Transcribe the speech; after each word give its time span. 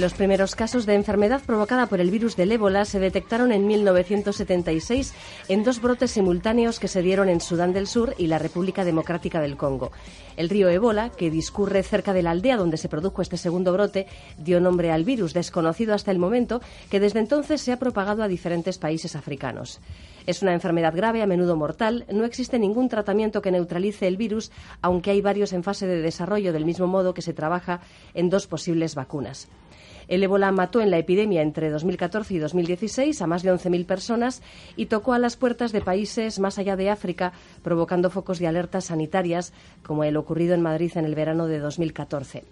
Los 0.00 0.14
primeros 0.14 0.54
casos 0.54 0.86
de 0.86 0.94
enfermedad 0.94 1.42
provocada 1.44 1.84
por 1.84 2.00
el 2.00 2.10
virus 2.10 2.34
del 2.34 2.52
ébola 2.52 2.86
se 2.86 2.98
detectaron 2.98 3.52
en 3.52 3.66
1976 3.66 5.12
en 5.48 5.62
dos 5.62 5.82
brotes 5.82 6.12
simultáneos 6.12 6.80
que 6.80 6.88
se 6.88 7.02
dieron 7.02 7.28
en 7.28 7.42
Sudán 7.42 7.74
del 7.74 7.86
Sur 7.86 8.14
y 8.16 8.26
la 8.26 8.38
República 8.38 8.86
Democrática 8.86 9.42
del 9.42 9.58
Congo. 9.58 9.92
El 10.38 10.48
río 10.48 10.70
Ébola, 10.70 11.10
que 11.10 11.30
discurre 11.30 11.82
cerca 11.82 12.14
de 12.14 12.22
la 12.22 12.30
aldea 12.30 12.56
donde 12.56 12.78
se 12.78 12.88
produjo 12.88 13.20
este 13.20 13.36
segundo 13.36 13.74
brote, 13.74 14.06
dio 14.38 14.58
nombre 14.58 14.90
al 14.90 15.04
virus 15.04 15.34
desconocido 15.34 15.92
hasta 15.92 16.10
el 16.10 16.18
momento, 16.18 16.62
que 16.88 16.98
desde 16.98 17.18
entonces 17.18 17.60
se 17.60 17.72
ha 17.72 17.78
propagado 17.78 18.22
a 18.22 18.28
diferentes 18.28 18.78
países 18.78 19.16
africanos. 19.16 19.80
Es 20.24 20.40
una 20.40 20.54
enfermedad 20.54 20.96
grave, 20.96 21.20
a 21.20 21.26
menudo 21.26 21.56
mortal. 21.56 22.06
No 22.10 22.24
existe 22.24 22.58
ningún 22.58 22.88
tratamiento 22.88 23.42
que 23.42 23.50
neutralice 23.50 24.06
el 24.06 24.16
virus, 24.16 24.50
aunque 24.80 25.10
hay 25.10 25.20
varios 25.20 25.52
en 25.52 25.62
fase 25.62 25.86
de 25.86 26.00
desarrollo, 26.00 26.54
del 26.54 26.64
mismo 26.64 26.86
modo 26.86 27.12
que 27.12 27.20
se 27.20 27.34
trabaja 27.34 27.82
en 28.14 28.30
dos 28.30 28.46
posibles 28.46 28.94
vacunas. 28.94 29.46
El 30.10 30.24
ébola 30.24 30.50
mató 30.50 30.80
en 30.80 30.90
la 30.90 30.98
epidemia 30.98 31.40
entre 31.40 31.70
2014 31.70 32.34
y 32.34 32.38
2016 32.38 33.22
a 33.22 33.28
más 33.28 33.44
de 33.44 33.52
11.000 33.52 33.86
personas 33.86 34.42
y 34.74 34.86
tocó 34.86 35.12
a 35.12 35.20
las 35.20 35.36
puertas 35.36 35.70
de 35.70 35.82
países 35.82 36.40
más 36.40 36.58
allá 36.58 36.74
de 36.74 36.90
África, 36.90 37.32
provocando 37.62 38.10
focos 38.10 38.40
de 38.40 38.48
alertas 38.48 38.86
sanitarias, 38.86 39.52
como 39.84 40.02
el 40.02 40.16
ocurrido 40.16 40.54
en 40.54 40.62
Madrid 40.62 40.90
en 40.96 41.04
el 41.04 41.14
verano 41.14 41.46
de 41.46 41.60
2014. 41.60 42.42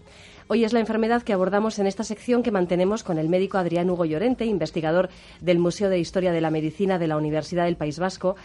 Hoy 0.47 0.63
es 0.63 0.73
la 0.73 0.79
enfermedad 0.79 1.23
que 1.23 1.33
abordamos 1.33 1.81
en 1.81 1.89
esta 1.89 2.05
sección 2.05 2.45
que 2.45 2.53
mantenemos 2.53 3.03
con 3.03 3.19
el 3.19 3.29
médico 3.29 3.59
Adrián 3.59 3.91
Hugo 3.91 4.05
Llorente, 4.05 4.47
investigador 4.47 5.09
del 5.41 5.59
Museo 5.59 5.91
de 5.91 5.99
Historia 5.99 6.31
de 6.31 6.41
la 6.41 6.53
Medicina 6.53 7.01
de 7.01 7.09
la 7.09 7.17
Universidad 7.17 7.65
del 7.65 7.77
País 7.77 7.99
Vasco, 7.99 8.37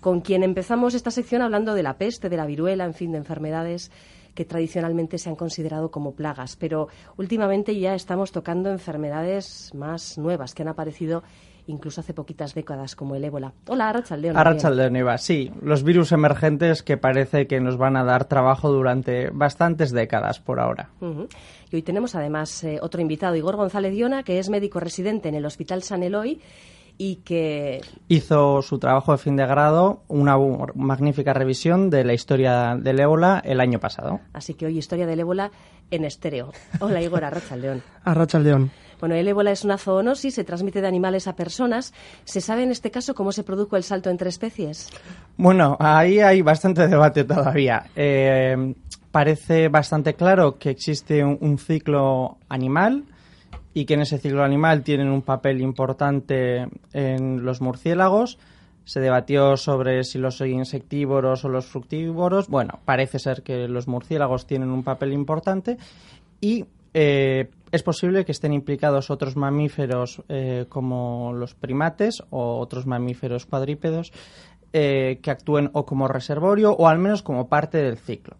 con 0.00 0.20
quien 0.20 0.42
empezamos 0.42 0.92
esta 0.92 1.10
sección 1.10 1.40
hablando 1.40 1.72
de 1.72 1.82
la 1.82 1.96
peste, 1.96 2.28
de 2.28 2.36
la 2.36 2.44
viruela, 2.44 2.84
en 2.84 2.92
fin, 2.92 3.12
de 3.12 3.18
enfermedades 3.18 3.90
que 4.38 4.44
tradicionalmente 4.44 5.18
se 5.18 5.28
han 5.28 5.34
considerado 5.34 5.90
como 5.90 6.12
plagas, 6.12 6.54
pero 6.54 6.86
últimamente 7.16 7.76
ya 7.76 7.96
estamos 7.96 8.30
tocando 8.30 8.70
enfermedades 8.70 9.72
más 9.74 10.16
nuevas 10.16 10.54
que 10.54 10.62
han 10.62 10.68
aparecido 10.68 11.24
incluso 11.66 12.00
hace 12.00 12.14
poquitas 12.14 12.54
décadas, 12.54 12.94
como 12.94 13.16
el 13.16 13.24
ébola. 13.24 13.52
Hola, 13.66 13.88
Arrachaldeón. 13.88 14.36
Arrachaldeón, 14.36 14.94
Eva. 14.94 15.18
Sí, 15.18 15.50
los 15.60 15.82
virus 15.82 16.12
emergentes 16.12 16.84
que 16.84 16.96
parece 16.96 17.48
que 17.48 17.60
nos 17.60 17.76
van 17.76 17.96
a 17.96 18.04
dar 18.04 18.26
trabajo 18.26 18.70
durante 18.70 19.28
bastantes 19.30 19.90
décadas 19.90 20.38
por 20.38 20.60
ahora. 20.60 20.90
Y 21.70 21.76
hoy 21.76 21.82
tenemos 21.82 22.14
además 22.14 22.62
eh, 22.62 22.78
otro 22.80 23.00
invitado, 23.00 23.34
Igor 23.34 23.56
González 23.56 23.92
Diona, 23.92 24.22
que 24.22 24.38
es 24.38 24.50
médico 24.50 24.78
residente 24.78 25.28
en 25.28 25.34
el 25.34 25.44
Hospital 25.44 25.82
San 25.82 26.04
Eloy 26.04 26.40
y 26.98 27.16
que 27.16 27.80
hizo 28.08 28.60
su 28.60 28.78
trabajo 28.80 29.12
de 29.12 29.18
fin 29.18 29.36
de 29.36 29.46
grado, 29.46 30.02
una 30.08 30.36
magnífica 30.74 31.32
revisión 31.32 31.90
de 31.90 32.04
la 32.04 32.12
historia 32.12 32.76
del 32.76 32.98
ébola 32.98 33.40
el 33.44 33.60
año 33.60 33.78
pasado. 33.78 34.20
Así 34.32 34.54
que 34.54 34.66
hoy 34.66 34.76
historia 34.76 35.06
del 35.06 35.20
ébola 35.20 35.52
en 35.92 36.04
estéreo. 36.04 36.52
Hola 36.80 37.00
Igor 37.00 37.24
Arrachaldeón. 37.24 37.82
Arrachaldeón. 38.04 38.72
Bueno, 38.98 39.14
el 39.14 39.28
ébola 39.28 39.52
es 39.52 39.64
una 39.64 39.78
zoonosis, 39.78 40.34
se 40.34 40.42
transmite 40.42 40.80
de 40.80 40.88
animales 40.88 41.28
a 41.28 41.36
personas. 41.36 41.94
¿Se 42.24 42.40
sabe 42.40 42.64
en 42.64 42.72
este 42.72 42.90
caso 42.90 43.14
cómo 43.14 43.30
se 43.30 43.44
produjo 43.44 43.76
el 43.76 43.84
salto 43.84 44.10
entre 44.10 44.28
especies? 44.28 44.90
Bueno, 45.36 45.76
ahí 45.78 46.18
hay 46.18 46.42
bastante 46.42 46.88
debate 46.88 47.22
todavía. 47.22 47.84
Eh, 47.94 48.74
parece 49.12 49.68
bastante 49.68 50.14
claro 50.14 50.58
que 50.58 50.70
existe 50.70 51.24
un 51.24 51.58
ciclo 51.58 52.38
animal 52.48 53.04
y 53.74 53.84
que 53.84 53.94
en 53.94 54.02
ese 54.02 54.18
ciclo 54.18 54.42
animal 54.42 54.82
tienen 54.82 55.08
un 55.08 55.22
papel 55.22 55.60
importante 55.60 56.66
en 56.92 57.44
los 57.44 57.60
murciélagos. 57.60 58.38
Se 58.84 59.00
debatió 59.00 59.56
sobre 59.56 60.02
si 60.04 60.18
los 60.18 60.40
insectívoros 60.40 61.44
o 61.44 61.48
los 61.48 61.66
fructívoros. 61.66 62.48
Bueno, 62.48 62.80
parece 62.84 63.18
ser 63.18 63.42
que 63.42 63.68
los 63.68 63.86
murciélagos 63.86 64.46
tienen 64.46 64.70
un 64.70 64.82
papel 64.82 65.12
importante 65.12 65.76
y 66.40 66.64
eh, 66.94 67.50
es 67.70 67.82
posible 67.82 68.24
que 68.24 68.32
estén 68.32 68.52
implicados 68.52 69.10
otros 69.10 69.36
mamíferos 69.36 70.22
eh, 70.28 70.64
como 70.68 71.32
los 71.34 71.54
primates 71.54 72.22
o 72.30 72.58
otros 72.58 72.86
mamíferos 72.86 73.44
cuadrípedos 73.44 74.12
eh, 74.72 75.18
que 75.22 75.30
actúen 75.30 75.70
o 75.74 75.84
como 75.84 76.08
reservorio 76.08 76.72
o 76.72 76.88
al 76.88 76.98
menos 76.98 77.22
como 77.22 77.48
parte 77.48 77.78
del 77.78 77.98
ciclo 77.98 78.36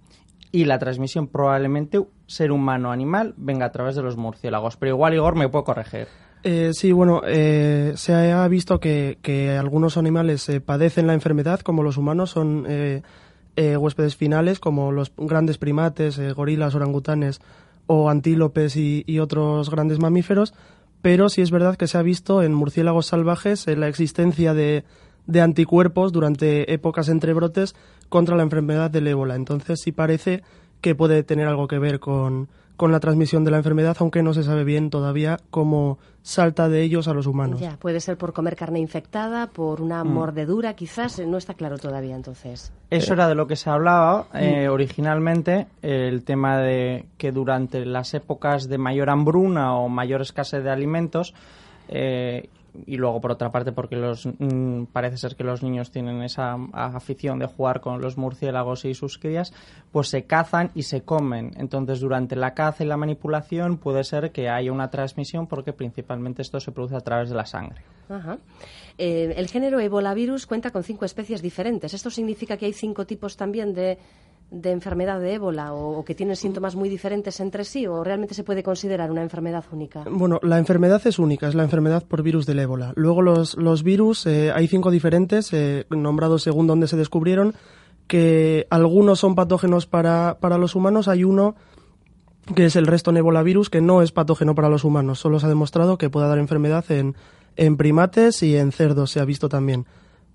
y 0.51 0.65
la 0.65 0.79
transmisión 0.79 1.29
probablemente 1.29 2.01
ser 2.27 2.53
humano-animal 2.53 3.35
venga 3.37 3.67
a 3.67 3.73
través 3.73 3.97
de 3.97 4.03
los 4.03 4.17
murciélagos. 4.17 4.77
Pero 4.77 4.95
igual, 4.95 5.15
Igor, 5.15 5.35
me 5.35 5.49
puedo 5.49 5.65
corregir. 5.65 6.09
Eh, 6.43 6.71
sí, 6.73 6.93
bueno, 6.93 7.23
eh, 7.27 7.93
se 7.97 8.15
ha 8.15 8.47
visto 8.49 8.79
que, 8.79 9.57
algunos 9.59 9.97
animales 9.97 10.49
eh, 10.49 10.61
padecen 10.61 11.07
la 11.07 11.15
enfermedad, 11.15 11.61
como 11.61 11.83
los 11.83 11.97
humanos 11.97 12.31
son 12.31 12.67
huéspedes 13.57 14.15
finales, 14.15 14.61
como 14.61 14.93
los 14.93 15.13
grandes 15.17 15.59
primates, 15.59 16.21
gorilas, 16.35 16.77
orangutanes 16.77 17.41
o 17.87 18.09
antílopes 18.09 18.77
y, 18.77 19.19
otros 19.19 19.69
grandes 19.69 19.99
mamíferos, 19.99 20.55
pero 21.03 21.29
sí 21.29 21.43
es 21.43 21.51
verdad 21.51 21.77
que 21.77 21.89
se 21.89 21.99
ha 21.99 22.03
visto 22.03 22.45
en 22.45 22.55
murciélagos 22.55 23.07
salvajes 23.07 23.67
la 23.67 23.89
existencia 23.89 24.55
de, 24.55 24.85
de 25.27 25.41
anticuerpos 25.41 26.13
durante 26.13 26.73
épocas 26.73 27.09
entre 27.09 27.33
brotes 27.33 27.75
contra 28.09 28.37
la 28.37 28.43
enfermedad 28.43 28.91
del 28.91 29.07
ébola. 29.07 29.35
Entonces 29.35 29.81
sí 29.83 29.93
parece 29.93 30.43
que 30.81 30.95
puede 30.95 31.23
tener 31.23 31.49
algo 31.49 31.69
que 31.69 31.79
ver 31.79 31.99
con, 32.01 32.49
con 32.79 32.93
la 32.93 33.01
transmisión 33.01 33.45
de 33.45 33.51
la 33.51 33.57
enfermedad, 33.57 33.97
aunque 33.99 34.23
no 34.23 34.33
se 34.33 34.45
sabe 34.45 34.63
bien 34.63 34.89
todavía 34.89 35.39
cómo 35.51 35.99
salta 36.23 36.69
de 36.69 36.83
ellos 36.83 37.09
a 37.09 37.13
los 37.13 37.27
humanos. 37.27 37.61
Ya, 37.61 37.77
puede 37.77 37.99
ser 38.01 38.17
por 38.17 38.33
comer 38.33 38.55
carne 38.55 38.79
infectada, 38.79 39.49
por 39.49 39.81
una 39.81 40.05
mm. 40.05 40.09
mordedura, 40.09 40.75
quizás, 40.75 41.19
no 41.27 41.39
está 41.39 41.55
claro 41.55 41.77
todavía 41.79 42.15
entonces. 42.15 42.73
Eso 42.89 43.15
era 43.15 43.29
de 43.29 43.35
lo 43.35 43.49
que 43.49 43.57
se 43.57 43.69
hablaba 43.69 44.29
eh, 44.33 44.69
mm. 44.69 44.73
originalmente, 44.73 45.67
el 45.83 46.23
tema 46.23 46.59
de 46.59 47.07
que 47.19 47.33
durante 47.33 47.85
las 47.85 48.15
épocas 48.15 48.69
de 48.69 48.79
mayor 48.79 49.11
hambruna 49.11 49.75
o 49.75 49.89
mayor 49.89 50.21
escasez 50.21 50.63
de 50.63 50.71
alimentos, 50.71 51.35
eh, 51.89 52.49
y 52.87 52.97
luego 52.97 53.21
por 53.21 53.33
otra 53.33 53.51
parte 53.51 53.73
porque 53.73 53.97
los 53.97 54.27
mm, 54.27 54.85
parece 54.93 55.17
ser 55.17 55.37
que 55.37 55.45
los 55.45 55.63
niños 55.63 55.91
tienen 55.91 56.23
esa 56.23 56.57
afición 56.73 57.39
de 57.39 57.47
jugar 57.47 57.81
con 57.81 58.01
los 58.01 58.17
murciélagos 58.17 58.85
y 58.85 58.95
sus 58.95 59.19
crías, 59.19 59.53
pues 59.93 60.09
se 60.09 60.25
cazan 60.25 60.71
y 60.75 60.83
se 60.83 61.03
comen. 61.03 61.53
Entonces 61.57 62.01
durante 62.01 62.37
la 62.37 62.55
caza 62.55 62.85
y 62.85 62.87
la 62.87 62.97
manipulación 62.97 63.79
puede 63.79 64.05
ser 64.05 64.33
que 64.33 64.49
haya 64.49 64.73
una 64.73 64.91
transmisión 64.91 65.47
porque 65.47 65.73
principalmente 65.73 66.43
esto 66.43 66.61
se 66.61 66.73
produce 66.73 66.97
a 66.97 67.01
través 67.01 67.29
de 67.31 67.37
la 67.37 67.47
sangre. 67.47 67.83
Eh, 68.97 69.35
el 69.37 69.49
género 69.49 69.81
Ebola 69.81 70.15
virus 70.15 70.47
cuenta 70.47 70.71
con 70.71 70.83
cinco 70.83 71.05
especies 71.05 71.43
diferentes. 71.43 71.95
¿Esto 71.95 72.11
significa 72.11 72.57
que 72.57 72.67
hay 72.67 72.73
cinco 72.73 73.07
tipos 73.07 73.37
también 73.37 73.75
de 73.75 73.99
de 74.51 74.71
enfermedad 74.71 75.21
de 75.21 75.35
ébola 75.35 75.75
o, 75.75 76.05
que 76.05 76.15
tienen 76.15 76.37
síntomas 76.37 76.75
muy 76.75 76.89
diferentes 76.89 77.39
entre 77.41 77.65
sí 77.65 77.87
o 77.87 78.03
realmente 78.03 78.35
se 78.35 78.45
puede 78.45 78.63
considerar 78.63 79.11
una 79.11 79.23
enfermedad 79.23 79.65
única? 79.73 80.05
Bueno, 80.11 80.41
la 80.43 80.59
enfermedad 80.59 81.07
es 81.07 81.19
única, 81.19 81.49
es 81.49 81.55
la 81.55 81.65
enfermedad 81.65 82.05
por 82.07 82.23
virus 82.23 82.47
del 82.47 82.61
ébola. 82.61 82.93
Luego 82.97 83.23
los, 83.23 83.57
los 83.57 83.83
virus, 83.83 84.27
eh, 84.27 84.51
hay 84.55 84.67
cinco 84.69 84.91
diferentes, 84.91 85.53
eh, 85.53 85.87
nombrados 85.91 86.43
según 86.43 86.67
dónde 86.67 86.89
se 86.89 86.97
descubrieron, 86.97 87.55
que 88.07 88.67
algunos 88.71 89.21
son 89.21 89.35
patógenos 89.35 89.87
para, 89.87 90.39
para 90.41 90.57
los 90.57 90.75
humanos, 90.75 91.09
hay 91.09 91.25
uno 91.25 91.55
que 92.55 92.65
es 92.65 92.77
el 92.77 92.87
resto 92.87 93.13
virus, 93.45 93.69
que 93.69 93.83
no 93.83 94.01
es 94.01 94.13
patógeno 94.13 94.55
para 94.55 94.71
los 94.71 94.85
humanos, 94.85 95.19
solo 95.19 95.39
se 95.39 95.47
ha 95.47 95.51
demostrado 95.51 95.99
que 95.99 96.09
puede 96.09 96.29
dar 96.29 96.39
enfermedad 96.39 96.91
en, 96.91 97.15
en 97.57 97.77
primates 97.77 98.43
y 98.43 98.57
en 98.57 98.73
cerdos, 98.73 99.11
se 99.11 99.21
ha 99.21 99.27
visto 99.27 99.51
también. 99.51 99.85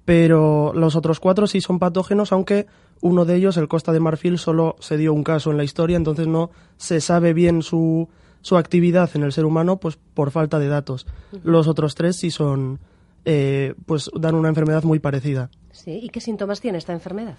Pero 0.06 0.74
los 0.74 0.96
otros 0.96 1.20
cuatro 1.20 1.48
sí 1.48 1.62
son 1.62 1.80
patógenos, 1.80 2.32
aunque 2.32 2.68
uno 3.02 3.26
de 3.26 3.36
ellos, 3.36 3.58
el 3.58 3.68
Costa 3.68 3.92
de 3.92 4.00
Marfil, 4.00 4.38
solo 4.38 4.76
se 4.80 4.98
dio 4.98 5.14
un 5.14 5.24
caso 5.24 5.52
en 5.52 5.58
la 5.58 5.64
historia, 5.64 5.98
entonces 5.98 6.28
no 6.28 6.52
se 6.78 7.02
sabe 7.02 7.34
bien 7.34 7.62
su, 7.62 8.10
su 8.42 8.58
actividad 8.58 9.10
en 9.16 9.24
el 9.24 9.32
ser 9.32 9.46
humano 9.46 9.78
pues 9.78 9.98
por 10.14 10.32
falta 10.32 10.60
de 10.60 10.68
datos. 10.68 11.08
Los 11.44 11.68
otros 11.68 11.96
tres 11.96 12.18
sí 12.18 12.32
son, 12.32 12.80
eh, 13.26 13.74
pues 13.86 14.12
dan 14.14 14.36
una 14.36 14.50
enfermedad 14.50 14.84
muy 14.84 15.00
parecida. 15.00 15.50
Sí, 15.72 16.00
¿y 16.04 16.10
qué 16.10 16.22
síntomas 16.22 16.62
tiene 16.62 16.78
esta 16.78 16.94
enfermedad? 16.94 17.36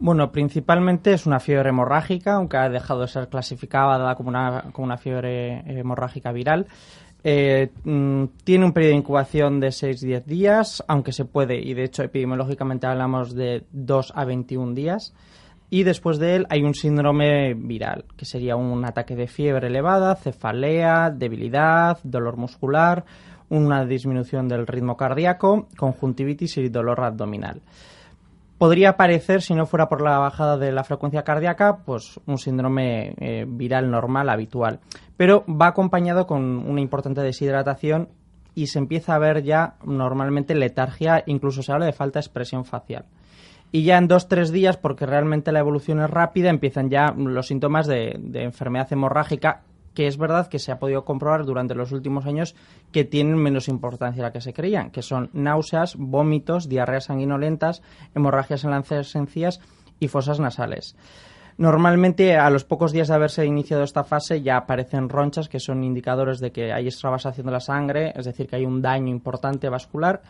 Bueno, 0.00 0.30
principalmente 0.30 1.12
es 1.12 1.26
una 1.26 1.40
fiebre 1.40 1.70
hemorrágica, 1.70 2.34
aunque 2.34 2.56
ha 2.56 2.68
dejado 2.68 3.00
de 3.00 3.08
ser 3.08 3.28
clasificada 3.28 4.14
como 4.14 4.28
una, 4.28 4.66
como 4.72 4.84
una 4.84 4.96
fiebre 4.96 5.60
hemorrágica 5.66 6.32
viral. 6.32 6.66
Eh, 7.30 7.68
mm, 7.84 8.24
tiene 8.42 8.64
un 8.64 8.72
periodo 8.72 8.92
de 8.92 8.98
incubación 9.00 9.60
de 9.60 9.68
6-10 9.68 10.24
días, 10.24 10.82
aunque 10.88 11.12
se 11.12 11.26
puede, 11.26 11.58
y 11.60 11.74
de 11.74 11.84
hecho 11.84 12.02
epidemiológicamente 12.02 12.86
hablamos 12.86 13.34
de 13.34 13.64
2 13.72 14.14
a 14.16 14.24
21 14.24 14.72
días. 14.72 15.12
Y 15.68 15.82
después 15.82 16.18
de 16.18 16.36
él 16.36 16.46
hay 16.48 16.62
un 16.62 16.74
síndrome 16.74 17.52
viral, 17.52 18.06
que 18.16 18.24
sería 18.24 18.56
un 18.56 18.82
ataque 18.86 19.14
de 19.14 19.26
fiebre 19.26 19.66
elevada, 19.66 20.16
cefalea, 20.16 21.10
debilidad, 21.10 21.98
dolor 22.02 22.38
muscular, 22.38 23.04
una 23.50 23.84
disminución 23.84 24.48
del 24.48 24.66
ritmo 24.66 24.96
cardíaco, 24.96 25.68
conjuntivitis 25.76 26.56
y 26.56 26.70
dolor 26.70 27.04
abdominal 27.04 27.60
podría 28.58 28.96
parecer, 28.96 29.40
si 29.40 29.54
no 29.54 29.66
fuera 29.66 29.88
por 29.88 30.02
la 30.02 30.18
bajada 30.18 30.58
de 30.58 30.72
la 30.72 30.84
frecuencia 30.84 31.22
cardíaca, 31.22 31.78
pues 31.84 32.20
un 32.26 32.38
síndrome 32.38 33.14
eh, 33.18 33.44
viral 33.48 33.90
normal, 33.90 34.28
habitual. 34.28 34.80
Pero 35.16 35.44
va 35.48 35.68
acompañado 35.68 36.26
con 36.26 36.42
una 36.68 36.80
importante 36.80 37.22
deshidratación 37.22 38.08
y 38.54 38.66
se 38.66 38.80
empieza 38.80 39.14
a 39.14 39.18
ver 39.18 39.44
ya 39.44 39.76
normalmente 39.84 40.54
letargia, 40.54 41.22
incluso 41.26 41.62
se 41.62 41.72
habla 41.72 41.86
de 41.86 41.92
falta 41.92 42.18
de 42.18 42.24
expresión 42.24 42.64
facial. 42.64 43.06
Y 43.70 43.84
ya 43.84 43.98
en 43.98 44.08
dos, 44.08 44.28
tres 44.28 44.50
días, 44.50 44.76
porque 44.76 45.06
realmente 45.06 45.52
la 45.52 45.60
evolución 45.60 46.00
es 46.00 46.10
rápida, 46.10 46.48
empiezan 46.50 46.88
ya 46.90 47.12
los 47.16 47.46
síntomas 47.46 47.86
de 47.86 48.18
enfermedad 48.42 48.92
hemorrágica 48.92 49.62
que 49.98 50.06
es 50.06 50.16
verdad 50.16 50.46
que 50.46 50.60
se 50.60 50.70
ha 50.70 50.78
podido 50.78 51.04
comprobar 51.04 51.44
durante 51.44 51.74
los 51.74 51.90
últimos 51.90 52.24
años 52.24 52.54
que 52.92 53.02
tienen 53.02 53.36
menos 53.36 53.66
importancia 53.66 54.22
la 54.22 54.30
que 54.30 54.40
se 54.40 54.52
creían, 54.52 54.92
que 54.92 55.02
son 55.02 55.28
náuseas, 55.32 55.96
vómitos, 55.98 56.68
diarreas 56.68 57.06
sanguinolentas, 57.06 57.82
hemorragias 58.14 58.62
en 58.62 58.70
las 58.70 59.16
encías 59.16 59.60
y 59.98 60.06
fosas 60.06 60.38
nasales. 60.38 60.94
Normalmente, 61.56 62.36
a 62.36 62.48
los 62.48 62.62
pocos 62.62 62.92
días 62.92 63.08
de 63.08 63.14
haberse 63.14 63.44
iniciado 63.44 63.82
esta 63.82 64.04
fase, 64.04 64.40
ya 64.40 64.58
aparecen 64.58 65.08
ronchas 65.08 65.48
que 65.48 65.58
son 65.58 65.82
indicadores 65.82 66.38
de 66.38 66.52
que 66.52 66.72
hay 66.72 66.86
extravasación 66.86 67.46
de 67.46 67.52
la 67.52 67.58
sangre, 67.58 68.12
es 68.14 68.24
decir, 68.24 68.46
que 68.46 68.54
hay 68.54 68.66
un 68.66 68.80
daño 68.80 69.08
importante 69.08 69.68
vascular. 69.68 70.22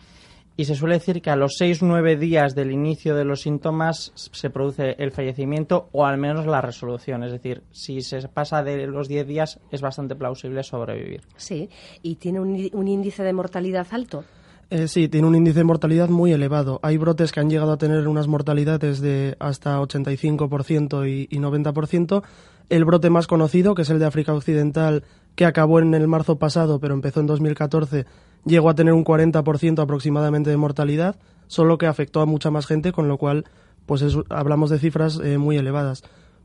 Y 0.59 0.65
se 0.65 0.75
suele 0.75 0.97
decir 0.97 1.23
que 1.23 1.31
a 1.31 1.37
los 1.37 1.61
6-9 1.61 2.19
días 2.19 2.57
del 2.57 2.73
inicio 2.73 3.15
de 3.15 3.25
los 3.25 3.43
síntomas 3.43 4.11
se 4.17 4.51
produce 4.51 4.97
el 4.99 5.13
fallecimiento 5.13 5.89
o 5.93 6.05
al 6.05 6.19
menos 6.19 6.47
la 6.47 6.61
resolución. 6.61 7.23
Es 7.23 7.31
decir, 7.31 7.63
si 7.71 8.01
se 8.01 8.27
pasa 8.27 8.65
de 8.65 8.89
los 8.89 9.07
10 9.07 9.29
días 9.29 9.61
es 9.71 9.81
bastante 9.81 10.17
plausible 10.17 10.65
sobrevivir. 10.65 11.23
Sí, 11.37 11.71
y 12.03 12.17
tiene 12.17 12.41
un, 12.41 12.69
un 12.73 12.89
índice 12.89 13.23
de 13.23 13.33
mortalidad 13.33 13.87
alto. 13.93 14.25
Eh, 14.71 14.87
sí, 14.87 15.09
tiene 15.09 15.27
un 15.27 15.35
índice 15.35 15.61
de 15.61 15.65
mortalidad 15.65 16.11
muy 16.11 16.33
elevado. 16.33 16.79
Hay 16.83 16.99
brotes 16.99 17.33
que 17.33 17.41
han 17.41 17.49
llegado 17.49 17.73
a 17.73 17.79
tener 17.79 18.07
unas 18.07 18.29
mortalidades 18.29 19.01
de 19.01 19.37
hasta 19.39 19.81
85% 19.81 21.09
y, 21.09 21.27
y 21.35 21.41
90%. 21.41 22.23
El 22.69 22.85
brote 22.85 23.09
más 23.09 23.27
conocido, 23.27 23.75
que 23.75 23.83
es 23.83 23.91
el 23.91 23.99
de 23.99 24.05
África 24.05 24.35
Occidental, 24.35 25.05
que 25.39 25.47
acabó 25.47 25.79
en 25.79 25.95
el 25.95 26.07
marzo 26.07 26.39
pasado, 26.39 26.81
pero 26.81 26.95
empezó 26.95 27.21
en 27.21 27.27
2014, 27.27 28.07
llegó 28.45 28.69
a 28.69 28.75
tener 28.75 28.93
un 28.93 29.05
40% 29.05 29.81
aproximadamente 29.81 30.51
de 30.51 30.57
mortalidad, 30.57 31.17
solo 31.47 31.79
que 31.79 31.87
afectó 31.87 32.21
a 32.21 32.27
mucha 32.27 32.51
más 32.51 32.67
gente, 32.67 32.93
con 32.93 33.09
lo 33.09 33.19
cual 33.19 33.45
pues 33.87 34.05
hablamos 34.29 34.69
de 34.69 34.79
cifras 34.79 35.19
eh, 35.23 35.39
muy 35.39 35.57
elevadas. 35.57 36.03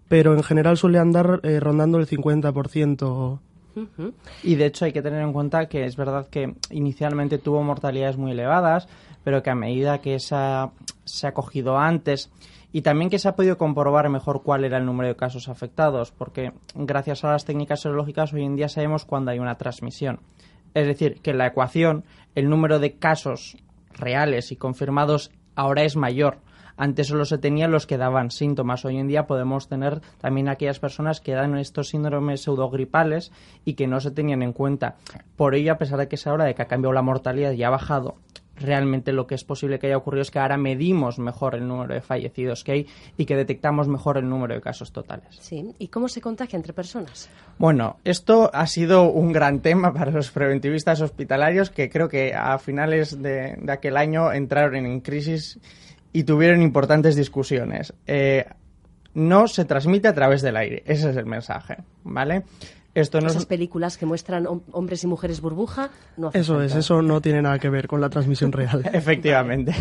Pero 0.07 0.33
en 0.33 0.43
general 0.43 0.77
suele 0.77 0.99
andar 0.99 1.41
eh, 1.43 1.59
rondando 1.59 1.97
el 1.97 2.07
50% 2.07 3.39
y 4.43 4.55
de 4.55 4.65
hecho 4.65 4.85
hay 4.85 4.93
que 4.93 5.01
tener 5.01 5.21
en 5.21 5.33
cuenta 5.33 5.67
que 5.67 5.85
es 5.85 5.95
verdad 5.95 6.27
que 6.27 6.55
inicialmente 6.69 7.37
tuvo 7.37 7.63
mortalidades 7.63 8.17
muy 8.17 8.31
elevadas, 8.31 8.87
pero 9.23 9.41
que 9.41 9.49
a 9.49 9.55
medida 9.55 9.99
que 9.99 10.19
se 10.19 10.35
ha, 10.35 10.71
se 11.05 11.27
ha 11.27 11.33
cogido 11.33 11.77
antes 11.77 12.31
y 12.71 12.81
también 12.81 13.09
que 13.09 13.19
se 13.19 13.27
ha 13.27 13.35
podido 13.35 13.57
comprobar 13.57 14.09
mejor 14.09 14.41
cuál 14.43 14.65
era 14.65 14.77
el 14.77 14.85
número 14.85 15.07
de 15.07 15.15
casos 15.15 15.47
afectados, 15.47 16.11
porque 16.11 16.53
gracias 16.73 17.23
a 17.23 17.31
las 17.31 17.45
técnicas 17.45 17.81
serológicas 17.81 18.33
hoy 18.33 18.43
en 18.43 18.55
día 18.55 18.67
sabemos 18.67 19.05
cuándo 19.05 19.31
hay 19.31 19.39
una 19.39 19.55
transmisión. 19.55 20.19
Es 20.73 20.87
decir, 20.87 21.21
que 21.21 21.31
en 21.31 21.37
la 21.37 21.47
ecuación 21.47 22.03
el 22.33 22.49
número 22.49 22.79
de 22.79 22.93
casos 22.93 23.57
reales 23.93 24.51
y 24.51 24.55
confirmados 24.55 25.31
ahora 25.55 25.83
es 25.83 25.95
mayor 25.95 26.39
antes 26.77 27.07
solo 27.07 27.25
se 27.25 27.37
tenían 27.37 27.71
los 27.71 27.87
que 27.87 27.97
daban 27.97 28.31
síntomas. 28.31 28.85
Hoy 28.85 28.97
en 28.97 29.07
día 29.07 29.27
podemos 29.27 29.67
tener 29.67 30.01
también 30.19 30.49
aquellas 30.49 30.79
personas 30.79 31.21
que 31.21 31.33
dan 31.33 31.57
estos 31.57 31.89
síndromes 31.89 32.41
pseudogripales 32.41 33.31
y 33.65 33.73
que 33.73 33.87
no 33.87 33.99
se 33.99 34.11
tenían 34.11 34.41
en 34.41 34.53
cuenta. 34.53 34.95
Por 35.35 35.55
ello, 35.55 35.73
a 35.73 35.77
pesar 35.77 35.99
de 35.99 36.07
que 36.07 36.15
es 36.15 36.27
ahora 36.27 36.45
de 36.45 36.55
que 36.55 36.61
ha 36.61 36.67
cambiado 36.67 36.93
la 36.93 37.01
mortalidad 37.01 37.51
y 37.51 37.63
ha 37.63 37.69
bajado, 37.69 38.15
realmente 38.55 39.11
lo 39.11 39.27
que 39.27 39.35
es 39.35 39.43
posible 39.43 39.79
que 39.79 39.87
haya 39.87 39.97
ocurrido 39.97 40.21
es 40.21 40.31
que 40.31 40.39
ahora 40.39 40.57
medimos 40.57 41.19
mejor 41.19 41.55
el 41.55 41.67
número 41.67 41.93
de 41.93 42.01
fallecidos 42.01 42.63
que 42.63 42.71
hay 42.71 42.87
y 43.17 43.25
que 43.25 43.35
detectamos 43.35 43.87
mejor 43.87 44.17
el 44.17 44.29
número 44.29 44.53
de 44.53 44.61
casos 44.61 44.91
totales. 44.91 45.35
Sí, 45.39 45.73
¿y 45.79 45.87
cómo 45.87 46.07
se 46.07 46.21
contagia 46.21 46.57
entre 46.57 46.73
personas? 46.73 47.29
Bueno, 47.57 47.97
esto 48.03 48.49
ha 48.53 48.67
sido 48.67 49.09
un 49.09 49.31
gran 49.31 49.61
tema 49.61 49.93
para 49.93 50.11
los 50.11 50.31
preventivistas 50.31 51.01
hospitalarios 51.01 51.69
que 51.69 51.89
creo 51.89 52.09
que 52.09 52.33
a 52.33 52.57
finales 52.57 53.21
de, 53.21 53.57
de 53.59 53.71
aquel 53.71 53.97
año 53.97 54.31
entraron 54.31 54.85
en 54.85 55.01
crisis 55.01 55.59
y 56.13 56.23
tuvieron 56.23 56.61
importantes 56.61 57.15
discusiones. 57.15 57.93
Eh, 58.07 58.45
no 59.15 59.47
se 59.47 59.65
transmite 59.65 60.07
a 60.07 60.13
través 60.13 60.41
del 60.41 60.55
aire, 60.55 60.83
ese 60.85 61.09
es 61.09 61.17
el 61.17 61.25
mensaje, 61.25 61.77
¿vale? 62.03 62.43
Esto 62.95 63.19
no 63.19 63.27
Esas 63.27 63.47
películas 63.47 63.97
que 63.97 64.05
muestran 64.05 64.47
hombres 64.71 65.03
y 65.03 65.07
mujeres 65.07 65.41
burbuja, 65.41 65.89
no 66.15 66.29
Eso 66.31 66.61
es, 66.61 66.75
eso 66.75 67.01
no 67.01 67.21
tiene 67.21 67.41
nada 67.41 67.57
que 67.57 67.69
ver 67.69 67.87
con 67.87 67.99
la 67.99 68.09
transmisión 68.09 68.51
real. 68.51 68.83
Efectivamente. 68.93 69.73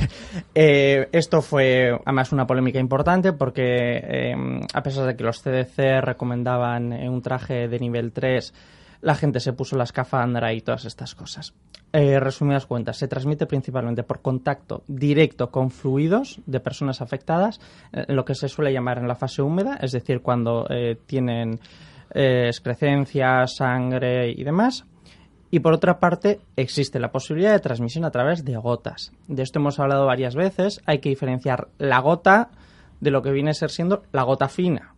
Eh, 0.55 1.09
esto 1.13 1.43
fue 1.43 1.91
además 2.07 2.33
una 2.33 2.47
polémica 2.47 2.79
importante 2.79 3.35
porque 3.35 4.01
eh, 4.03 4.35
a 4.73 4.83
pesar 4.83 5.07
de 5.07 5.15
que 5.15 5.25
los 5.25 5.43
CDC 5.43 6.01
recomendaban 6.01 6.93
un 6.93 7.21
traje 7.21 7.69
de 7.69 7.79
nivel 7.79 8.13
3 8.13 8.55
la 9.03 9.15
gente 9.15 9.41
se 9.41 9.53
puso 9.53 9.77
la 9.77 9.85
escafandra 9.85 10.55
y 10.55 10.61
todas 10.63 10.87
estas 10.87 11.15
cosas. 11.15 11.53
Eh, 11.93 12.19
resumidas 12.19 12.65
cuentas, 12.65 12.97
se 12.97 13.09
transmite 13.09 13.47
principalmente 13.47 14.03
por 14.03 14.23
contacto 14.23 14.83
directo 14.87 15.51
con 15.51 15.71
fluidos 15.71 16.41
de 16.47 16.61
personas 16.61 17.03
afectadas, 17.03 17.61
eh, 17.93 18.07
lo 18.09 18.25
que 18.25 18.35
se 18.35 18.49
suele 18.49 18.73
llamar 18.73 18.99
en 18.99 19.09
la 19.09 19.17
fase 19.17 19.43
húmeda, 19.43 19.77
es 19.83 19.93
decir, 19.93 20.23
cuando 20.23 20.67
eh, 20.71 20.97
tienen 21.05 21.61
eh, 22.15 22.47
excrecencia, 22.47 23.47
sangre 23.47 24.31
y 24.31 24.45
demás. 24.45 24.85
Y 25.51 25.61
por 25.61 25.75
otra 25.75 25.99
parte, 25.99 26.41
existe 26.57 26.99
la 26.99 27.13
posibilidad 27.13 27.53
de 27.53 27.61
transmisión 27.61 28.05
a 28.05 28.11
través 28.11 28.45
de 28.45 28.57
gotas. 28.57 29.13
De 29.29 29.43
esto 29.43 29.59
hemos 29.59 29.79
hablado 29.79 30.07
varias 30.07 30.35
veces. 30.35 30.81
Hay 30.87 31.01
que 31.01 31.11
diferenciar 31.11 31.69
la 31.77 32.01
gota 32.01 32.51
de 33.01 33.11
lo 33.11 33.21
que 33.21 33.33
viene 33.33 33.51
a 33.51 33.55
ser 33.55 33.71
siendo 33.71 34.03
la 34.13 34.23
gota 34.23 34.49
fina. 34.49 34.95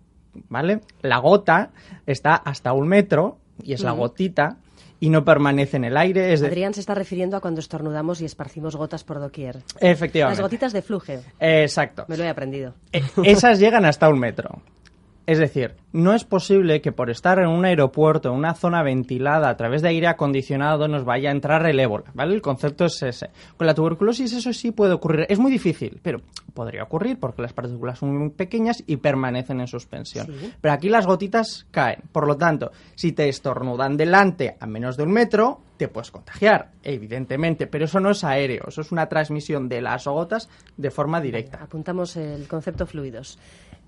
¿Vale? 0.49 0.81
La 1.03 1.19
gota 1.19 1.71
está 2.06 2.35
hasta 2.35 2.73
un 2.73 2.87
metro 2.89 3.39
y 3.62 3.73
es 3.73 3.83
la 3.83 3.93
gotita 3.93 4.59
y 5.01 5.11
no 5.11 5.25
permanece 5.25 5.77
en 5.77 5.85
el 5.85 5.97
aire. 5.97 6.33
Es 6.33 6.43
Adrián 6.43 6.73
se 6.73 6.81
está 6.81 6.95
refiriendo 6.95 7.37
a 7.37 7.41
cuando 7.41 7.61
estornudamos 7.61 8.21
y 8.21 8.25
esparcimos 8.25 8.77
gotas 8.77 9.05
por 9.05 9.21
doquier. 9.21 9.59
Efectivamente. 9.81 10.41
Las 10.41 10.43
gotitas 10.43 10.73
de 10.73 10.83
flujeo. 10.83 11.23
Exacto. 11.41 12.05
Me 12.09 12.17
lo 12.17 12.25
he 12.25 12.29
aprendido. 12.29 12.75
E, 12.93 13.03
esas 13.25 13.59
llegan 13.59 13.85
hasta 13.85 14.09
un 14.09 14.19
metro. 14.19 14.62
Es 15.26 15.38
decir, 15.38 15.76
no 15.93 16.12
es 16.12 16.25
posible 16.25 16.82
que 16.82 16.93
por 16.93 17.09
estar 17.09 17.38
en 17.38 17.49
un 17.49 17.65
aeropuerto, 17.65 18.29
en 18.29 18.35
una 18.35 18.55
zona 18.55 18.82
ventilada, 18.82 19.49
a 19.49 19.56
través 19.56 19.81
de 19.81 19.88
aire 19.88 20.06
acondicionado, 20.06 20.87
nos 20.87 21.05
vaya 21.05 21.31
a 21.31 21.32
entrar 21.32 21.65
el 21.67 21.81
ébola, 21.81 22.11
¿vale? 22.12 22.35
El 22.35 22.43
concepto 22.43 22.85
es 22.85 23.03
ese. 23.03 23.31
Con 23.56 23.67
la 23.67 23.75
tuberculosis 23.75 24.35
eso 24.35 24.53
sí 24.53 24.71
puede 24.71 24.93
ocurrir. 24.93 25.25
Es 25.31 25.38
muy 25.38 25.50
difícil, 25.50 25.99
pero 26.03 26.21
podría 26.53 26.82
ocurrir 26.82 27.19
porque 27.19 27.41
las 27.41 27.55
partículas 27.55 27.99
son 27.99 28.19
muy 28.19 28.31
pequeñas 28.31 28.85
y 28.87 28.97
permanecen 28.97 29.61
en 29.61 29.67
suspensión. 29.67 30.26
Pero 30.61 30.75
aquí 30.75 30.91
las 30.91 31.06
gotitas 31.06 31.67
caen. 31.70 32.03
Por 32.12 32.27
lo 32.27 32.37
tanto, 32.37 32.70
si 32.94 33.12
te 33.12 33.29
estornudan 33.29 33.97
delante 33.97 34.56
a 34.61 34.67
menos 34.67 34.99
de 34.99 35.05
un 35.05 35.12
metro, 35.12 35.62
te 35.77 35.88
puedes 35.88 36.11
contagiar, 36.11 36.70
evidentemente, 36.82 37.67
pero 37.67 37.87
eso 37.87 37.99
no 37.99 38.11
es 38.11 38.23
aéreo, 38.23 38.65
eso 38.69 38.81
es 38.81 38.93
una 38.93 39.08
transmisión 39.08 39.69
de 39.69 39.81
las 39.81 40.06
gotas 40.06 40.49
de 40.77 40.91
forma 40.91 41.20
directa. 41.20 41.58
Apuntamos 41.63 42.17
el 42.17 42.46
concepto 42.46 42.87
fluidos 42.87 43.39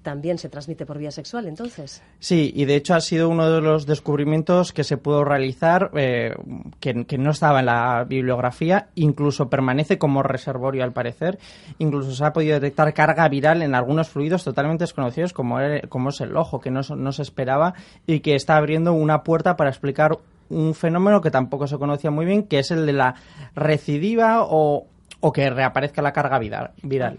también 0.06 0.38
se 0.38 0.48
transmite 0.48 0.86
por 0.86 0.98
vía 0.98 1.10
sexual, 1.10 1.48
entonces. 1.48 2.00
Sí, 2.20 2.52
y 2.54 2.64
de 2.64 2.76
hecho 2.76 2.94
ha 2.94 3.00
sido 3.00 3.28
uno 3.28 3.50
de 3.50 3.60
los 3.60 3.86
descubrimientos 3.86 4.72
que 4.72 4.84
se 4.84 4.98
pudo 4.98 5.24
realizar 5.24 5.90
eh, 5.96 6.32
que, 6.78 7.18
no 7.18 7.32
estaba 7.32 7.58
en 7.58 7.66
la 7.66 8.04
bibliografía, 8.04 8.86
incluso 8.94 9.50
permanece 9.50 9.98
como 9.98 10.22
reservorio 10.22 10.84
al 10.84 10.92
parecer, 10.92 11.40
incluso 11.80 12.14
se 12.14 12.24
ha 12.24 12.32
podido 12.32 12.54
detectar 12.54 12.94
carga 12.94 13.28
viral 13.28 13.62
en 13.62 13.74
algunos 13.74 14.08
fluidos 14.08 14.44
totalmente 14.44 14.84
desconocidos 14.84 15.32
como, 15.32 15.58
como 15.88 16.10
es 16.10 16.20
el 16.20 16.36
ojo, 16.36 16.60
que 16.60 16.70
no, 16.70 16.82
no 16.82 17.10
se 17.10 17.22
esperaba 17.22 17.74
y 18.06 18.20
que 18.20 18.36
está 18.36 18.58
abriendo 18.58 18.92
una 18.92 19.24
puerta 19.24 19.56
para 19.56 19.70
explicar 19.70 20.16
un 20.50 20.74
fenómeno 20.74 21.20
que 21.20 21.32
tampoco 21.32 21.66
se 21.66 21.78
conocía 21.78 22.12
muy 22.12 22.26
bien, 22.26 22.44
que 22.44 22.60
es 22.60 22.70
el 22.70 22.86
de 22.86 22.92
la 22.92 23.16
recidiva 23.56 24.44
o, 24.44 24.86
o 25.18 25.32
que 25.32 25.50
reaparezca 25.50 26.00
la 26.00 26.12
carga 26.12 26.38
viral. 26.38 26.70
viral 26.84 27.18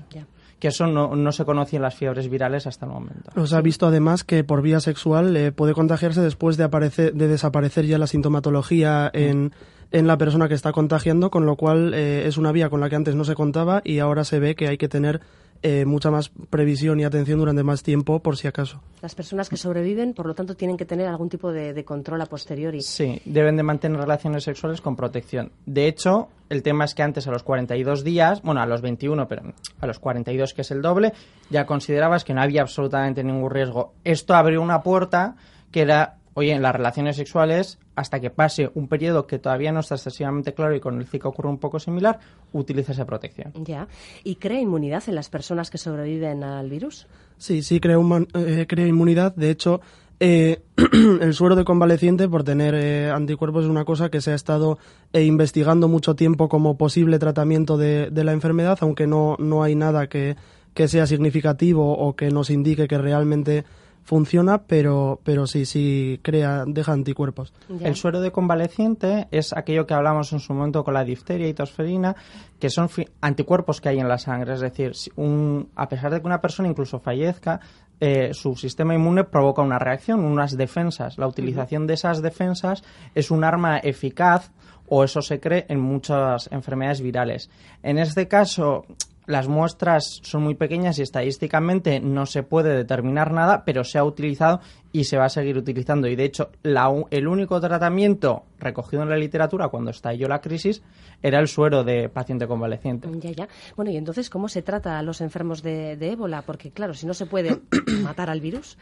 que 0.60 0.70
eso 0.70 0.88
no, 0.88 1.16
no 1.16 1.32
se 1.32 1.46
conocía 1.46 1.78
en 1.78 1.84
las 1.84 1.96
fiebres 1.96 2.30
virales 2.30 2.66
hasta 2.68 2.86
el 2.86 2.92
momento. 2.92 3.32
Nos 3.36 3.54
ha 3.54 3.62
visto 3.62 3.88
además 3.88 4.24
que 4.24 4.44
por 4.44 4.62
vía 4.62 4.80
sexual 4.80 5.36
eh, 5.38 5.52
puede 5.52 5.74
contagiarse 5.74 6.22
después 6.22 6.58
de, 6.58 6.64
aparecer, 6.64 7.14
de 7.14 7.28
desaparecer 7.28 7.86
ya 7.86 7.98
la 7.98 8.08
sintomatología 8.08 9.10
en, 9.14 9.54
en 9.92 10.08
la 10.08 10.18
persona 10.18 10.48
que 10.48 10.56
está 10.56 10.72
contagiando, 10.72 11.30
con 11.30 11.46
lo 11.46 11.56
cual 11.56 11.94
eh, 11.94 12.28
es 12.28 12.38
una 12.38 12.52
vía 12.52 12.70
con 12.70 12.82
la 12.82 12.90
que 12.90 12.96
antes 12.96 13.16
no 13.16 13.24
se 13.24 13.36
contaba 13.36 13.82
y 13.84 14.00
ahora 14.00 14.24
se 14.24 14.40
ve 14.40 14.56
que 14.56 14.68
hay 14.68 14.78
que 14.78 14.90
tener 14.90 15.22
eh, 15.62 15.86
mucha 15.86 16.12
más 16.12 16.30
previsión 16.50 17.00
y 17.00 17.04
atención 17.04 17.40
durante 17.40 17.64
más 17.64 17.84
tiempo 17.84 18.20
por 18.20 18.38
si 18.38 18.48
acaso. 18.48 18.82
Las 19.02 19.16
personas 19.16 19.50
que 19.50 19.58
sobreviven, 19.58 20.14
por 20.14 20.26
lo 20.26 20.36
tanto, 20.36 20.56
tienen 20.56 20.78
que 20.78 20.86
tener 20.86 21.08
algún 21.08 21.30
tipo 21.30 21.52
de, 21.52 21.84
control 21.84 22.22
a 22.22 22.26
posteriori. 22.26 22.82
Sí, 22.82 23.22
deben 23.26 23.58
de 23.58 23.64
mantener 23.64 24.00
relaciones 24.00 24.44
sexuales 24.44 24.82
con 24.82 24.96
protección. 24.96 25.52
De 25.66 25.88
hecho, 25.88 26.30
el 26.50 26.64
tema 26.64 26.86
es 26.86 26.96
que 26.96 27.04
antes 27.04 27.28
a 27.28 27.32
los 27.32 27.44
42 27.44 28.04
días, 28.04 28.42
bueno, 28.42 28.62
a 28.62 28.66
los 28.66 28.82
21, 28.82 29.28
pero 29.28 29.54
a 29.80 29.88
los 29.88 30.00
42 30.00 30.54
que 30.54 30.62
es 30.62 30.72
el 30.72 30.82
doble, 30.82 31.14
ya 31.50 31.66
considerabas 31.66 32.24
que 32.24 32.34
no 32.34 32.42
había 32.42 32.62
absolutamente 32.62 33.24
ningún 33.24 33.50
riesgo. 33.50 33.94
Esto 34.04 34.36
abrió 34.36 34.62
una 34.62 34.82
puerta 34.82 35.36
que 35.72 35.82
era 35.82 36.18
Oye, 36.38 36.52
en 36.52 36.62
las 36.62 36.76
relaciones 36.76 37.16
sexuales, 37.16 37.80
hasta 37.96 38.20
que 38.20 38.30
pase 38.30 38.70
un 38.76 38.88
periodo 38.88 39.26
que 39.26 39.40
todavía 39.40 39.72
no 39.72 39.80
está 39.80 39.96
excesivamente 39.96 40.54
claro 40.54 40.76
y 40.76 40.80
con 40.80 41.00
el 41.00 41.08
Zika 41.08 41.28
ocurre 41.28 41.50
un 41.50 41.58
poco 41.58 41.80
similar, 41.80 42.20
utiliza 42.54 42.92
esa 42.92 43.06
protección. 43.08 43.54
Ya. 43.56 43.88
¿Y 44.24 44.36
crea 44.36 44.62
inmunidad 44.62 45.02
en 45.08 45.16
las 45.16 45.32
personas 45.32 45.72
que 45.72 45.80
sobreviven 45.80 46.44
al 46.44 46.70
virus? 46.70 47.08
Sí, 47.40 47.64
sí, 47.64 47.80
crea, 47.80 47.98
eh, 48.36 48.68
crea 48.70 48.86
inmunidad. 48.86 49.36
De 49.36 49.50
hecho, 49.50 49.82
eh, 50.20 50.62
el 51.22 51.34
suero 51.34 51.56
de 51.56 51.66
convaleciente, 51.66 52.30
por 52.30 52.44
tener 52.44 52.76
eh, 52.76 53.10
anticuerpos, 53.10 53.64
es 53.64 53.72
una 53.72 53.84
cosa 53.84 54.12
que 54.12 54.22
se 54.22 54.30
ha 54.30 54.36
estado 54.36 54.78
investigando 55.14 55.88
mucho 55.88 56.16
tiempo 56.16 56.50
como 56.50 56.78
posible 56.78 57.18
tratamiento 57.18 57.78
de, 57.78 58.12
de 58.12 58.24
la 58.24 58.34
enfermedad, 58.34 58.78
aunque 58.82 59.08
no, 59.08 59.38
no 59.40 59.64
hay 59.64 59.74
nada 59.74 60.08
que, 60.08 60.36
que 60.76 60.88
sea 60.88 61.08
significativo 61.08 61.98
o 61.98 62.16
que 62.16 62.30
nos 62.30 62.52
indique 62.52 62.88
que 62.88 63.00
realmente 63.00 63.66
funciona, 64.08 64.60
pero, 64.60 65.20
pero 65.26 65.46
sí, 65.48 65.66
sí 65.66 66.22
crea, 66.24 66.64
deja 66.66 66.94
anticuerpos. 66.94 67.54
El 67.82 67.98
suero 67.98 68.22
de 68.22 68.32
convaleciente 68.32 69.28
es 69.32 69.52
aquello 69.52 69.86
que 69.86 69.94
hablamos 69.94 70.32
en 70.32 70.40
su 70.40 70.54
momento 70.54 70.86
con 70.86 70.94
la 70.94 71.04
difteria 71.04 71.50
y 71.50 71.54
tosferina, 71.54 72.16
que 72.58 72.70
son 72.70 72.90
anticuerpos 73.20 73.82
que 73.82 73.90
hay 73.90 74.00
en 74.00 74.08
la 74.08 74.18
sangre. 74.18 74.54
Es 74.54 74.62
decir, 74.62 74.94
un, 75.18 75.72
a 75.76 75.90
pesar 75.90 76.14
de 76.14 76.22
que 76.22 76.26
una 76.26 76.40
persona 76.40 76.70
incluso 76.70 77.00
fallezca, 77.00 77.60
eh, 78.00 78.34
su 78.34 78.56
sistema 78.56 78.96
inmune 78.96 79.26
provoca 79.26 79.62
una 79.62 79.78
reacción, 79.78 80.24
unas 80.24 80.56
defensas. 80.56 81.18
La 81.18 81.28
utilización 81.28 81.86
de 81.86 81.96
esas 81.96 82.22
defensas 82.22 82.86
es 83.14 83.30
un 83.30 83.44
arma 83.44 83.78
eficaz 83.80 84.54
o 84.88 85.04
eso 85.04 85.22
se 85.22 85.42
cree 85.42 85.66
en 85.68 85.82
muchas 85.82 86.50
enfermedades 86.54 87.02
virales. 87.02 87.50
En 87.84 87.98
este 87.98 88.30
caso, 88.30 88.86
las 89.28 89.48
muestras 89.50 90.22
son 90.24 90.44
muy 90.44 90.56
pequeñas 90.56 90.98
y 90.98 91.02
estadísticamente 91.02 92.00
no 92.00 92.26
se 92.26 92.44
puede 92.44 92.76
determinar 92.76 93.34
nada, 93.34 93.64
pero 93.66 93.84
se 93.84 93.98
ha 93.98 94.04
utilizado 94.04 94.62
y 94.94 95.04
se 95.04 95.18
va 95.18 95.26
a 95.26 95.30
seguir 95.30 95.58
utilizando. 95.58 96.08
Y 96.08 96.16
de 96.16 96.24
hecho, 96.24 96.50
el 96.64 97.28
único 97.28 97.60
tratamiento 97.60 98.46
recogido 98.58 99.04
en 99.04 99.10
la 99.10 99.18
literatura 99.18 99.68
cuando 99.68 99.92
estalló 99.92 100.30
la 100.30 100.40
crisis 100.40 100.82
era 101.22 101.40
el 101.40 101.50
suero 101.50 101.84
de 101.84 102.08
paciente 102.08 102.48
convaleciente. 102.48 103.10
Ya, 103.20 103.32
ya. 103.32 103.48
Bueno, 103.76 103.92
y 103.92 103.98
entonces, 103.98 104.30
¿cómo 104.30 104.48
se 104.48 104.62
trata 104.62 104.98
a 104.98 105.04
los 105.04 105.20
enfermos 105.20 105.62
de, 105.62 105.98
de 105.98 106.14
ébola? 106.14 106.42
Porque, 106.42 106.72
claro, 106.72 106.94
si 106.94 107.06
no 107.06 107.14
se 107.14 107.26
puede 107.26 107.60
matar 108.02 108.30
al 108.30 108.40
virus, 108.40 108.78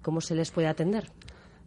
¿cómo 0.00 0.20
se 0.20 0.36
les 0.36 0.52
puede 0.52 0.68
atender? 0.68 1.10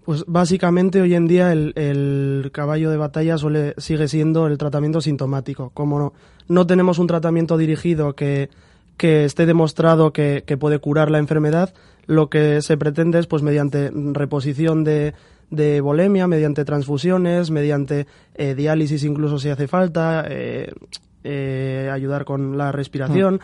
Pues 0.04 0.24
básicamente 0.26 1.00
hoy 1.00 1.14
en 1.14 1.28
día 1.28 1.52
el, 1.52 2.50
caballo 2.52 2.90
de 2.90 2.98
batalla 2.98 3.38
suele, 3.38 3.76
sigue 3.78 4.08
siendo 4.08 4.48
el 4.48 4.58
tratamiento 4.58 5.00
sintomático. 5.00 5.70
Como 5.70 6.00
no, 6.00 6.14
no 6.52 6.68
tenemos 6.68 7.00
un 7.00 7.08
tratamiento 7.08 7.58
dirigido 7.58 8.14
que, 8.14 8.50
que 8.98 9.24
esté 9.24 9.46
demostrado 9.46 10.12
que, 10.12 10.44
que, 10.46 10.58
puede 10.58 10.80
curar 10.80 11.10
la 11.10 11.18
enfermedad, 11.18 11.74
lo 12.08 12.30
que 12.30 12.62
se 12.62 12.78
pretende 12.78 13.20
es 13.20 13.28
pues 13.28 13.42
mediante 13.42 13.90
reposición 13.92 14.84
de, 14.84 15.14
de 15.50 15.82
mediante 16.28 16.66
transfusiones, 16.66 17.52
mediante 17.52 18.06
eh, 18.36 18.54
diálisis 18.54 19.04
incluso 19.06 19.40
si 19.40 19.50
hace 19.50 19.68
falta, 19.68 20.26
eh, 20.28 20.74
eh, 21.24 21.90
ayudar 21.92 22.26
con 22.26 22.58
la 22.58 22.72
respiración, 22.72 23.40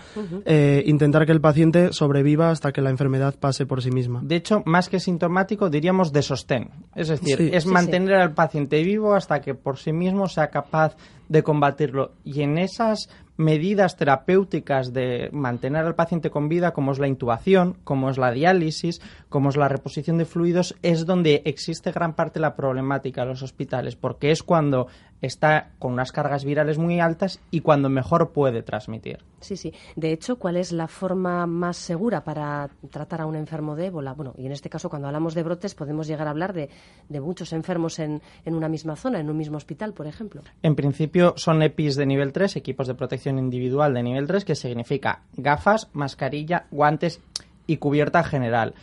eh, 0.45 0.83
intentar 0.85 1.25
que 1.25 1.31
el 1.31 1.41
paciente 1.41 1.93
sobreviva 1.93 2.49
hasta 2.49 2.71
que 2.71 2.81
la 2.81 2.89
enfermedad 2.89 3.35
pase 3.39 3.65
por 3.65 3.81
sí 3.81 3.91
misma. 3.91 4.21
De 4.23 4.35
hecho, 4.35 4.63
más 4.65 4.89
que 4.89 4.99
sintomático, 4.99 5.69
diríamos 5.69 6.11
de 6.11 6.21
sostén. 6.21 6.69
Es 6.95 7.07
decir, 7.09 7.49
es 7.53 7.65
mantener 7.65 8.15
al 8.15 8.33
paciente 8.33 8.83
vivo 8.83 9.13
hasta 9.13 9.41
que 9.41 9.53
por 9.53 9.77
sí 9.77 9.93
mismo 9.93 10.27
sea 10.27 10.49
capaz 10.49 10.95
de 11.29 11.43
combatirlo. 11.43 12.13
Y 12.23 12.41
en 12.41 12.57
esas 12.57 13.09
medidas 13.37 13.95
terapéuticas 13.95 14.93
de 14.93 15.29
mantener 15.31 15.85
al 15.85 15.95
paciente 15.95 16.31
con 16.31 16.49
vida, 16.49 16.73
como 16.73 16.91
es 16.91 16.99
la 16.99 17.07
intubación, 17.07 17.77
como 17.83 18.09
es 18.09 18.17
la 18.17 18.31
diálisis, 18.31 18.99
como 19.29 19.49
es 19.49 19.57
la 19.57 19.69
reposición 19.69 20.17
de 20.17 20.25
fluidos, 20.25 20.75
es 20.81 21.05
donde 21.05 21.43
existe 21.45 21.91
gran 21.91 22.13
parte 22.13 22.39
de 22.39 22.41
la 22.41 22.55
problemática 22.55 23.21
de 23.21 23.27
los 23.27 23.43
hospitales, 23.43 23.95
porque 23.95 24.31
es 24.31 24.41
cuando 24.41 24.87
está 25.21 25.71
con 25.79 25.93
unas 25.93 26.11
cargas 26.11 26.45
virales 26.45 26.77
muy 26.77 26.99
altas 26.99 27.39
y 27.51 27.61
cuando 27.61 27.89
mejor 27.89 28.31
puede 28.31 28.63
transmitir. 28.63 29.19
Sí, 29.39 29.55
sí. 29.55 29.73
De 29.95 30.11
hecho, 30.11 30.37
¿cuál 30.37 30.57
es 30.57 30.71
la 30.71 30.87
forma 30.87 31.45
más 31.45 31.77
segura 31.77 32.23
para 32.23 32.69
tratar 32.89 33.21
a 33.21 33.25
un 33.25 33.35
enfermo 33.35 33.75
de 33.75 33.87
ébola? 33.87 34.13
Bueno, 34.13 34.33
y 34.37 34.45
en 34.45 34.51
este 34.51 34.69
caso, 34.69 34.89
cuando 34.89 35.07
hablamos 35.07 35.35
de 35.35 35.43
brotes, 35.43 35.75
podemos 35.75 36.07
llegar 36.07 36.27
a 36.27 36.31
hablar 36.31 36.53
de, 36.53 36.69
de 37.07 37.21
muchos 37.21 37.53
enfermos 37.53 37.99
en, 37.99 38.21
en 38.45 38.55
una 38.55 38.69
misma 38.69 38.95
zona, 38.95 39.19
en 39.19 39.29
un 39.29 39.37
mismo 39.37 39.57
hospital, 39.57 39.93
por 39.93 40.07
ejemplo. 40.07 40.41
En 40.63 40.75
principio, 40.75 41.33
son 41.37 41.61
EPIs 41.61 41.95
de 41.95 42.05
nivel 42.05 42.33
3, 42.33 42.55
equipos 42.55 42.87
de 42.87 42.95
protección 42.95 43.37
individual 43.37 43.93
de 43.93 44.03
nivel 44.03 44.27
3, 44.27 44.45
que 44.45 44.55
significa 44.55 45.21
gafas, 45.35 45.89
mascarilla, 45.93 46.65
guantes 46.71 47.21
y 47.67 47.77
cubierta 47.77 48.23
general. 48.23 48.73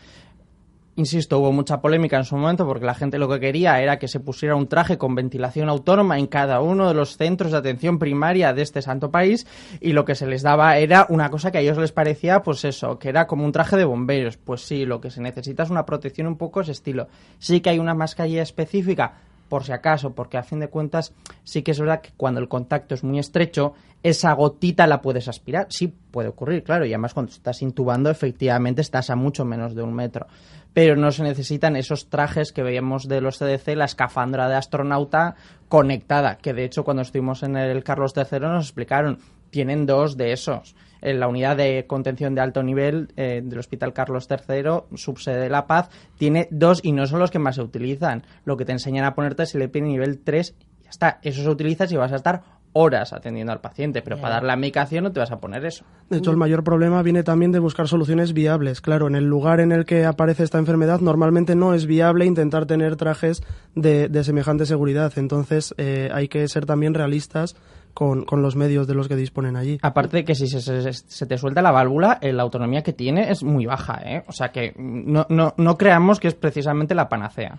Insisto, 0.97 1.41
hubo 1.41 1.51
mucha 1.51 1.81
polémica 1.81 2.17
en 2.17 2.25
su 2.25 2.37
momento 2.37 2.65
porque 2.69 2.87
la 2.87 2.95
gente 2.95 3.19
lo 3.19 3.29
que 3.29 3.41
quería 3.41 3.81
era 3.81 3.99
que 3.99 4.07
se 4.07 4.21
pusiera 4.21 4.55
un 4.55 4.69
traje 4.69 4.97
con 4.97 5.17
ventilación 5.17 5.69
autónoma 5.69 6.21
en 6.21 6.29
cada 6.29 6.61
uno 6.61 6.87
de 6.87 6.95
los 6.95 7.17
centros 7.17 7.51
de 7.51 7.59
atención 7.59 7.99
primaria 7.99 8.53
de 8.53 8.63
este 8.63 8.81
santo 8.81 9.11
país 9.11 9.45
y 9.81 9.93
lo 9.93 10.05
que 10.05 10.15
se 10.15 10.29
les 10.29 10.43
daba 10.43 10.79
era 10.79 11.07
una 11.09 11.31
cosa 11.31 11.51
que 11.51 11.59
a 11.59 11.63
ellos 11.63 11.79
les 11.79 11.91
parecía, 11.91 12.45
pues 12.45 12.65
eso, 12.65 12.97
que 13.01 13.09
era 13.09 13.27
como 13.27 13.45
un 13.45 13.51
traje 13.51 13.77
de 13.77 13.85
bomberos. 13.85 14.37
Pues 14.37 14.61
sí, 14.61 14.85
lo 14.85 15.01
que 15.01 15.11
se 15.11 15.21
necesita 15.21 15.65
es 15.65 15.71
una 15.71 15.85
protección 15.85 16.29
un 16.29 16.37
poco 16.37 16.61
ese 16.61 16.71
estilo. 16.71 17.09
Sí 17.41 17.61
que 17.61 17.71
hay 17.71 17.81
una 17.81 17.95
mascarilla 17.95 18.43
específica 18.43 19.15
por 19.49 19.65
si 19.65 19.73
acaso, 19.73 20.15
porque 20.15 20.37
a 20.37 20.43
fin 20.43 20.61
de 20.61 20.69
cuentas 20.69 21.13
sí 21.43 21.63
que 21.63 21.71
es 21.73 21.81
verdad 21.81 22.01
que 22.01 22.11
cuando 22.17 22.41
el 22.41 22.49
contacto 22.49 22.95
es 22.95 23.05
muy 23.05 23.19
estrecho, 23.19 23.75
esa 24.03 24.33
gotita 24.33 24.87
la 24.87 25.01
puedes 25.01 25.29
aspirar. 25.29 25.67
Sí, 25.71 25.93
puede 26.11 26.29
ocurrir, 26.29 26.63
claro, 26.63 26.85
y 26.85 26.93
además 26.93 27.15
cuando 27.15 27.33
estás 27.33 27.63
intubando 27.63 28.11
efectivamente 28.11 28.81
estás 28.81 29.11
a 29.11 29.17
mucho 29.17 29.45
menos 29.45 29.75
de 29.75 29.83
un 29.83 29.95
metro. 29.95 30.27
Pero 30.73 30.97
no 30.97 31.13
se 31.13 31.23
necesitan 31.23 31.77
esos 31.77 32.09
trajes 32.09 32.53
que 32.53 32.63
veíamos 32.63 33.09
de 33.09 33.21
los 33.21 33.39
CDC, 33.39 33.77
la 33.77 33.85
escafandra 33.85 34.49
de 34.49 34.57
astronauta 34.57 35.37
conectada, 35.69 36.37
que 36.37 36.53
de 36.53 36.65
hecho 36.65 36.85
cuando 36.85 37.03
estuvimos 37.03 37.43
en 37.43 37.57
el 37.57 37.85
Carlos 37.85 38.13
III 38.17 38.41
nos 38.41 38.67
explicaron, 38.67 39.19
tienen 39.51 39.87
dos 39.87 40.17
de 40.17 40.33
esos 40.33 40.75
en 41.05 41.21
la 41.21 41.29
unidad 41.29 41.57
de 41.57 41.87
contención 41.87 42.35
de 42.35 42.41
alto 42.41 42.63
nivel 42.63 43.13
eh, 43.17 43.43
del 43.45 43.59
Hospital 43.59 43.93
Carlos 43.93 44.27
III, 44.29 44.97
subsede 44.97 45.39
de 45.39 45.51
La 45.51 45.67
Paz, 45.67 45.91
tiene 46.19 46.49
dos 46.51 46.81
y 46.83 46.93
no 46.93 47.07
son 47.07 47.21
los 47.21 47.31
que 47.31 47.39
más 47.39 47.57
se 47.57 47.63
utilizan. 47.63 48.25
Lo 48.45 48.57
que 48.57 48.65
te 48.65 48.73
enseñan 48.73 49.05
a 49.05 49.15
ponerte 49.15 49.45
es 49.45 49.55
el 49.55 49.63
EPI 49.63 49.83
nivel 49.83 50.21
3 50.25 50.55
y 50.59 50.85
ya 50.85 50.91
está. 50.91 51.21
Eso 51.23 51.43
se 51.43 51.49
utiliza 51.49 51.87
si 51.87 51.97
vas 51.97 52.13
a 52.13 52.17
estar 52.17 52.43
horas 52.73 53.13
atendiendo 53.13 53.53
al 53.53 53.61
paciente, 53.61 54.03
pero 54.03 54.21
para 54.21 54.35
dar 54.35 54.45
la 54.45 54.57
medicación 54.57 55.05
no 55.05 55.13
te 55.13 55.21
vas 55.21 55.31
a 55.31 55.39
poner 55.39 55.65
eso. 55.65 55.85
De 56.11 56.19
hecho, 56.19 56.33
el 56.33 56.37
mayor 56.37 56.65
problema 56.65 57.03
viene 57.03 57.23
también 57.23 57.53
de 57.53 57.61
buscar 57.61 57.87
soluciones 57.87 58.33
viables. 58.33 58.81
Claro, 58.81 59.07
en 59.07 59.15
el 59.15 59.25
lugar 59.25 59.61
en 59.61 59.71
el 59.71 59.85
que 59.85 60.05
aparece 60.05 60.43
esta 60.43 60.59
enfermedad 60.59 61.01
normalmente 61.01 61.55
no 61.55 61.73
es 61.73 61.87
viable 61.87 62.27
intentar 62.27 62.67
tener 62.67 62.97
trajes 62.97 63.43
de, 63.77 64.25
semejante 64.25 64.67
seguridad. 64.67 65.13
Entonces, 65.17 65.73
eh, 65.79 66.11
hay 66.13 66.29
que 66.29 66.49
ser 66.49 66.67
también 66.67 66.95
realistas 66.95 67.55
con, 67.95 68.25
con, 68.25 68.43
los 68.43 68.57
medios 68.57 68.87
de 68.87 68.95
los 68.95 69.09
que 69.09 69.17
disponen 69.17 69.57
allí. 69.57 69.79
Aparte 69.81 70.19
de 70.19 70.25
que 70.25 70.35
si 70.35 70.49
se, 70.49 70.61
se, 70.61 71.27
te 71.27 71.39
suelta 71.39 71.63
la 71.63 71.71
válvula, 71.71 72.19
eh, 72.21 72.33
la 72.33 72.43
autonomía 72.43 72.83
que 72.83 72.93
tiene 72.93 73.31
es 73.31 73.43
muy 73.43 73.67
baja, 73.67 74.01
¿eh? 74.05 74.25
O 74.27 74.33
sea 74.33 74.49
que 74.49 74.75
no, 74.77 75.27
no, 75.29 75.55
no 75.57 75.79
creamos 75.79 76.21
que 76.21 76.29
es 76.29 76.35
precisamente 76.35 76.95
la 76.95 77.09
panacea. 77.09 77.59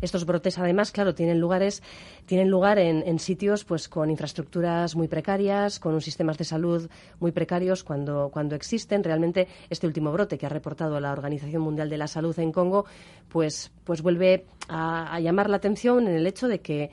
Estos 0.00 0.24
brotes, 0.24 0.58
además, 0.58 0.92
claro, 0.92 1.14
tienen 1.14 1.40
lugares, 1.40 1.82
tienen 2.26 2.48
lugar 2.48 2.78
en, 2.78 3.02
en, 3.06 3.18
sitios, 3.18 3.64
pues, 3.64 3.88
con 3.88 4.10
infraestructuras 4.10 4.94
muy 4.94 5.08
precarias, 5.08 5.80
con 5.80 5.92
unos 5.92 6.04
sistemas 6.04 6.38
de 6.38 6.44
salud 6.44 6.88
muy 7.18 7.32
precarios 7.32 7.82
cuando, 7.82 8.30
cuando 8.32 8.54
existen. 8.54 9.02
Realmente, 9.02 9.48
este 9.70 9.86
último 9.86 10.12
brote 10.12 10.38
que 10.38 10.46
ha 10.46 10.50
reportado 10.50 11.00
la 11.00 11.12
Organización 11.12 11.62
Mundial 11.62 11.90
de 11.90 11.98
la 11.98 12.06
Salud 12.06 12.38
en 12.38 12.52
Congo, 12.52 12.84
pues, 13.28 13.72
pues 13.84 14.02
vuelve 14.02 14.46
a, 14.68 15.12
a 15.12 15.20
llamar 15.20 15.50
la 15.50 15.56
atención 15.56 16.06
en 16.06 16.14
el 16.14 16.26
hecho 16.26 16.46
de 16.46 16.60
que 16.60 16.90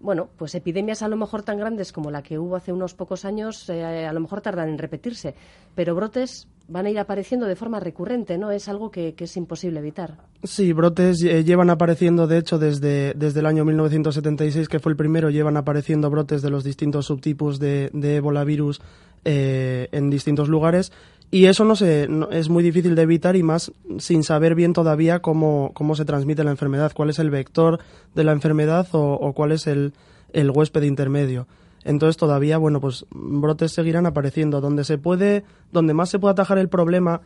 bueno, 0.00 0.28
pues 0.36 0.54
epidemias 0.54 1.02
a 1.02 1.08
lo 1.08 1.16
mejor 1.16 1.42
tan 1.42 1.58
grandes 1.58 1.92
como 1.92 2.10
la 2.10 2.22
que 2.22 2.38
hubo 2.38 2.56
hace 2.56 2.72
unos 2.72 2.94
pocos 2.94 3.24
años, 3.24 3.68
eh, 3.68 4.06
a 4.06 4.12
lo 4.12 4.20
mejor 4.20 4.40
tardan 4.40 4.68
en 4.68 4.78
repetirse, 4.78 5.34
pero 5.74 5.94
brotes 5.94 6.48
van 6.68 6.86
a 6.86 6.90
ir 6.90 6.98
apareciendo 6.98 7.46
de 7.46 7.56
forma 7.56 7.80
recurrente, 7.80 8.38
¿no? 8.38 8.50
Es 8.50 8.68
algo 8.68 8.90
que, 8.90 9.14
es 9.16 9.36
imposible 9.36 9.80
evitar. 9.80 10.18
Sí, 10.42 10.72
brotes 10.72 11.22
eh, 11.22 11.44
llevan 11.44 11.70
apareciendo, 11.70 12.26
de 12.26 12.38
hecho, 12.38 12.58
desde, 12.58 13.14
desde 13.14 13.40
el 13.40 13.46
año 13.46 13.64
1976, 13.64 14.68
que 14.68 14.80
fue 14.80 14.92
el 14.92 14.96
primero, 14.96 15.30
llevan 15.30 15.56
apareciendo 15.56 16.10
brotes 16.10 16.42
de 16.42 16.50
los 16.50 16.64
distintos 16.64 17.06
subtipos 17.06 17.58
de, 17.58 17.90
de 17.92 18.16
ébola 18.16 18.44
virus 18.44 18.80
eh, 19.28 19.88
en 19.90 20.08
distintos 20.08 20.48
lugares 20.48 20.92
y 21.30 21.46
eso 21.46 21.64
no, 21.64 21.74
se, 21.74 22.08
es 22.30 22.48
muy 22.48 22.62
difícil 22.62 22.94
de 22.94 23.02
evitar 23.02 23.36
y 23.36 23.42
más 23.42 23.72
sin 23.98 24.22
saber 24.22 24.54
bien 24.54 24.72
todavía 24.72 25.20
cómo, 25.20 25.72
cómo 25.74 25.96
se 25.96 26.04
transmite 26.04 26.44
la 26.44 26.52
enfermedad, 26.52 26.92
cuál 26.94 27.10
es 27.10 27.18
el 27.18 27.30
vector 27.30 27.80
de 28.14 28.24
la 28.24 28.32
enfermedad 28.32 28.86
o, 28.92 29.32
cuál 29.34 29.52
es 29.52 29.66
el, 29.66 29.92
el, 30.32 30.50
huésped 30.50 30.82
intermedio. 30.82 31.48
Entonces 31.84 32.16
todavía, 32.16 32.58
bueno, 32.58 32.80
pues 32.80 33.06
brotes 33.10 33.72
seguirán 33.72 34.06
apareciendo. 34.06 34.60
Donde 34.60 34.84
se 34.84 34.98
puede, 34.98 35.44
donde 35.72 35.94
más 35.94 36.10
se 36.10 36.18
puede 36.18 36.32
atajar 36.32 36.58
el 36.58 36.68
problema 36.68 37.20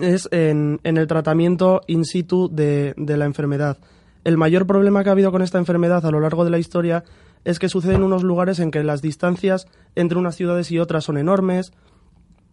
es 0.00 0.28
en, 0.30 0.80
en 0.84 0.96
el 0.98 1.06
tratamiento 1.06 1.80
in 1.86 2.04
situ 2.04 2.50
de, 2.52 2.94
de 2.96 3.16
la 3.16 3.24
enfermedad. 3.24 3.78
El 4.24 4.36
mayor 4.36 4.66
problema 4.66 5.02
que 5.02 5.08
ha 5.08 5.12
habido 5.12 5.32
con 5.32 5.42
esta 5.42 5.58
enfermedad 5.58 6.04
a 6.04 6.10
lo 6.10 6.20
largo 6.20 6.44
de 6.44 6.50
la 6.50 6.58
historia 6.58 7.04
es 7.44 7.58
que 7.58 7.68
sucede 7.68 7.94
en 7.94 8.02
unos 8.02 8.22
lugares 8.22 8.58
en 8.58 8.70
que 8.70 8.82
las 8.84 9.00
distancias 9.00 9.66
entre 9.94 10.18
unas 10.18 10.36
ciudades 10.36 10.70
y 10.70 10.78
otras 10.78 11.04
son 11.04 11.16
enormes, 11.18 11.72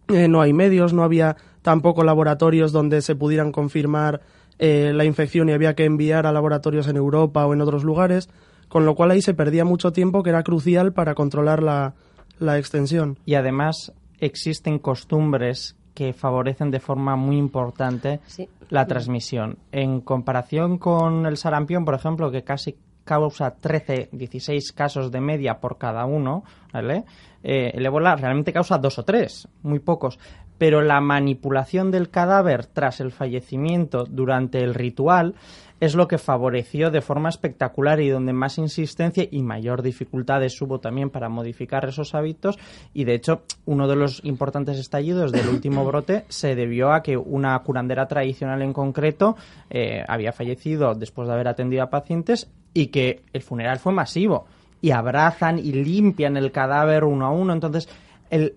eh, 0.08 0.28
no 0.28 0.40
hay 0.40 0.52
medios, 0.52 0.92
no 0.92 1.02
había 1.02 1.36
tampoco 1.62 2.04
laboratorios 2.04 2.72
donde 2.72 3.02
se 3.02 3.16
pudieran 3.16 3.52
confirmar 3.52 4.20
eh, 4.58 4.92
la 4.94 5.04
infección 5.04 5.48
y 5.48 5.52
había 5.52 5.74
que 5.74 5.84
enviar 5.84 6.26
a 6.26 6.32
laboratorios 6.32 6.88
en 6.88 6.96
Europa 6.96 7.46
o 7.46 7.52
en 7.52 7.60
otros 7.60 7.84
lugares, 7.84 8.28
con 8.68 8.86
lo 8.86 8.94
cual 8.94 9.10
ahí 9.10 9.22
se 9.22 9.34
perdía 9.34 9.64
mucho 9.64 9.92
tiempo 9.92 10.22
que 10.22 10.30
era 10.30 10.42
crucial 10.42 10.92
para 10.92 11.14
controlar 11.14 11.62
la, 11.62 11.94
la 12.38 12.58
extensión. 12.58 13.18
Y 13.24 13.34
además 13.34 13.92
existen 14.18 14.78
costumbres 14.78 15.76
que 15.94 16.12
favorecen 16.12 16.70
de 16.70 16.78
forma 16.78 17.16
muy 17.16 17.38
importante 17.38 18.20
la 18.68 18.86
transmisión. 18.86 19.58
En 19.72 20.02
comparación 20.02 20.78
con 20.78 21.24
el 21.24 21.38
sarampión, 21.38 21.84
por 21.84 21.94
ejemplo, 21.94 22.30
que 22.30 22.44
casi 22.44 22.76
causa 23.06 23.52
13, 23.52 24.10
16 24.12 24.72
casos 24.72 25.10
de 25.10 25.20
media 25.22 25.60
por 25.60 25.78
cada 25.78 26.04
uno, 26.04 26.42
¿vale? 26.72 27.04
Eh, 27.42 27.70
el 27.72 27.86
ébola 27.86 28.16
realmente 28.16 28.52
causa 28.52 28.76
dos 28.76 28.98
o 28.98 29.04
tres, 29.04 29.48
muy 29.62 29.78
pocos. 29.78 30.18
Pero 30.58 30.82
la 30.82 31.00
manipulación 31.00 31.90
del 31.90 32.10
cadáver 32.10 32.66
tras 32.66 33.00
el 33.00 33.12
fallecimiento 33.12 34.04
durante 34.04 34.62
el 34.62 34.74
ritual 34.74 35.34
es 35.80 35.94
lo 35.94 36.08
que 36.08 36.18
favoreció 36.18 36.90
de 36.90 37.02
forma 37.02 37.28
espectacular 37.28 38.00
y 38.00 38.08
donde 38.08 38.32
más 38.32 38.58
insistencia 38.58 39.26
y 39.30 39.42
mayor 39.42 39.82
dificultades 39.82 40.60
hubo 40.62 40.80
también 40.80 41.10
para 41.10 41.28
modificar 41.28 41.86
esos 41.86 42.14
hábitos. 42.14 42.58
Y 42.94 43.04
de 43.04 43.14
hecho 43.14 43.42
uno 43.66 43.86
de 43.86 43.96
los 43.96 44.24
importantes 44.24 44.78
estallidos 44.78 45.32
del 45.32 45.48
último 45.48 45.84
brote 45.86 46.24
se 46.28 46.54
debió 46.54 46.92
a 46.92 47.02
que 47.02 47.16
una 47.16 47.58
curandera 47.58 48.08
tradicional 48.08 48.62
en 48.62 48.72
concreto 48.72 49.36
eh, 49.68 50.02
había 50.08 50.32
fallecido 50.32 50.94
después 50.94 51.28
de 51.28 51.34
haber 51.34 51.48
atendido 51.48 51.82
a 51.82 51.90
pacientes 51.90 52.50
y 52.72 52.86
que 52.86 53.22
el 53.32 53.42
funeral 53.42 53.78
fue 53.78 53.92
masivo. 53.92 54.46
Y 54.80 54.90
abrazan 54.90 55.58
y 55.58 55.72
limpian 55.72 56.36
el 56.36 56.52
cadáver 56.52 57.04
uno 57.04 57.26
a 57.26 57.30
uno. 57.30 57.52
Entonces 57.52 57.88
el 58.30 58.54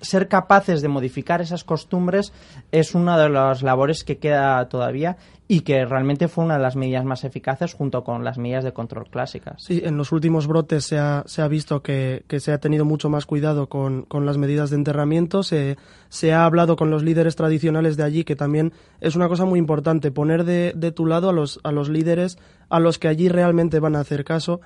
ser 0.00 0.28
capaces 0.28 0.82
de 0.82 0.88
modificar 0.88 1.40
esas 1.40 1.64
costumbres 1.64 2.32
es 2.72 2.94
una 2.94 3.18
de 3.18 3.28
las 3.28 3.62
labores 3.62 4.04
que 4.04 4.18
queda 4.18 4.68
todavía 4.68 5.16
y 5.46 5.60
que 5.60 5.84
realmente 5.84 6.28
fue 6.28 6.44
una 6.44 6.56
de 6.56 6.62
las 6.62 6.74
medidas 6.74 7.04
más 7.04 7.22
eficaces 7.24 7.74
junto 7.74 8.02
con 8.02 8.24
las 8.24 8.38
medidas 8.38 8.64
de 8.64 8.72
control 8.72 9.10
clásicas. 9.10 9.62
Sí, 9.62 9.82
en 9.84 9.98
los 9.98 10.10
últimos 10.10 10.46
brotes 10.46 10.84
se 10.84 10.98
ha, 10.98 11.22
se 11.26 11.42
ha 11.42 11.48
visto 11.48 11.82
que, 11.82 12.24
se 12.38 12.52
ha 12.52 12.58
tenido 12.58 12.86
mucho 12.86 13.10
más 13.10 13.26
cuidado 13.26 13.68
con, 13.68 14.06
las 14.10 14.38
medidas 14.38 14.70
de 14.70 14.76
enterramiento, 14.76 15.42
se, 15.42 15.76
se, 16.08 16.32
ha 16.32 16.46
hablado 16.46 16.76
con 16.76 16.90
los 16.90 17.02
líderes 17.02 17.36
tradicionales 17.36 17.96
de 17.98 18.04
allí, 18.04 18.24
que 18.24 18.36
también 18.36 18.72
es 19.00 19.16
una 19.16 19.28
cosa 19.28 19.44
muy 19.44 19.58
importante, 19.58 20.10
poner 20.10 20.44
de, 20.44 20.72
de 20.74 20.92
tu 20.92 21.04
lado 21.04 21.28
a 21.28 21.32
los, 21.32 21.60
a 21.62 21.72
los 21.72 21.90
líderes 21.90 22.38
a 22.70 22.80
los 22.80 22.98
que 22.98 23.08
allí 23.08 23.28
realmente 23.28 23.80
van 23.80 23.96
a 23.96 24.00
hacer 24.00 24.24
caso 24.24 24.60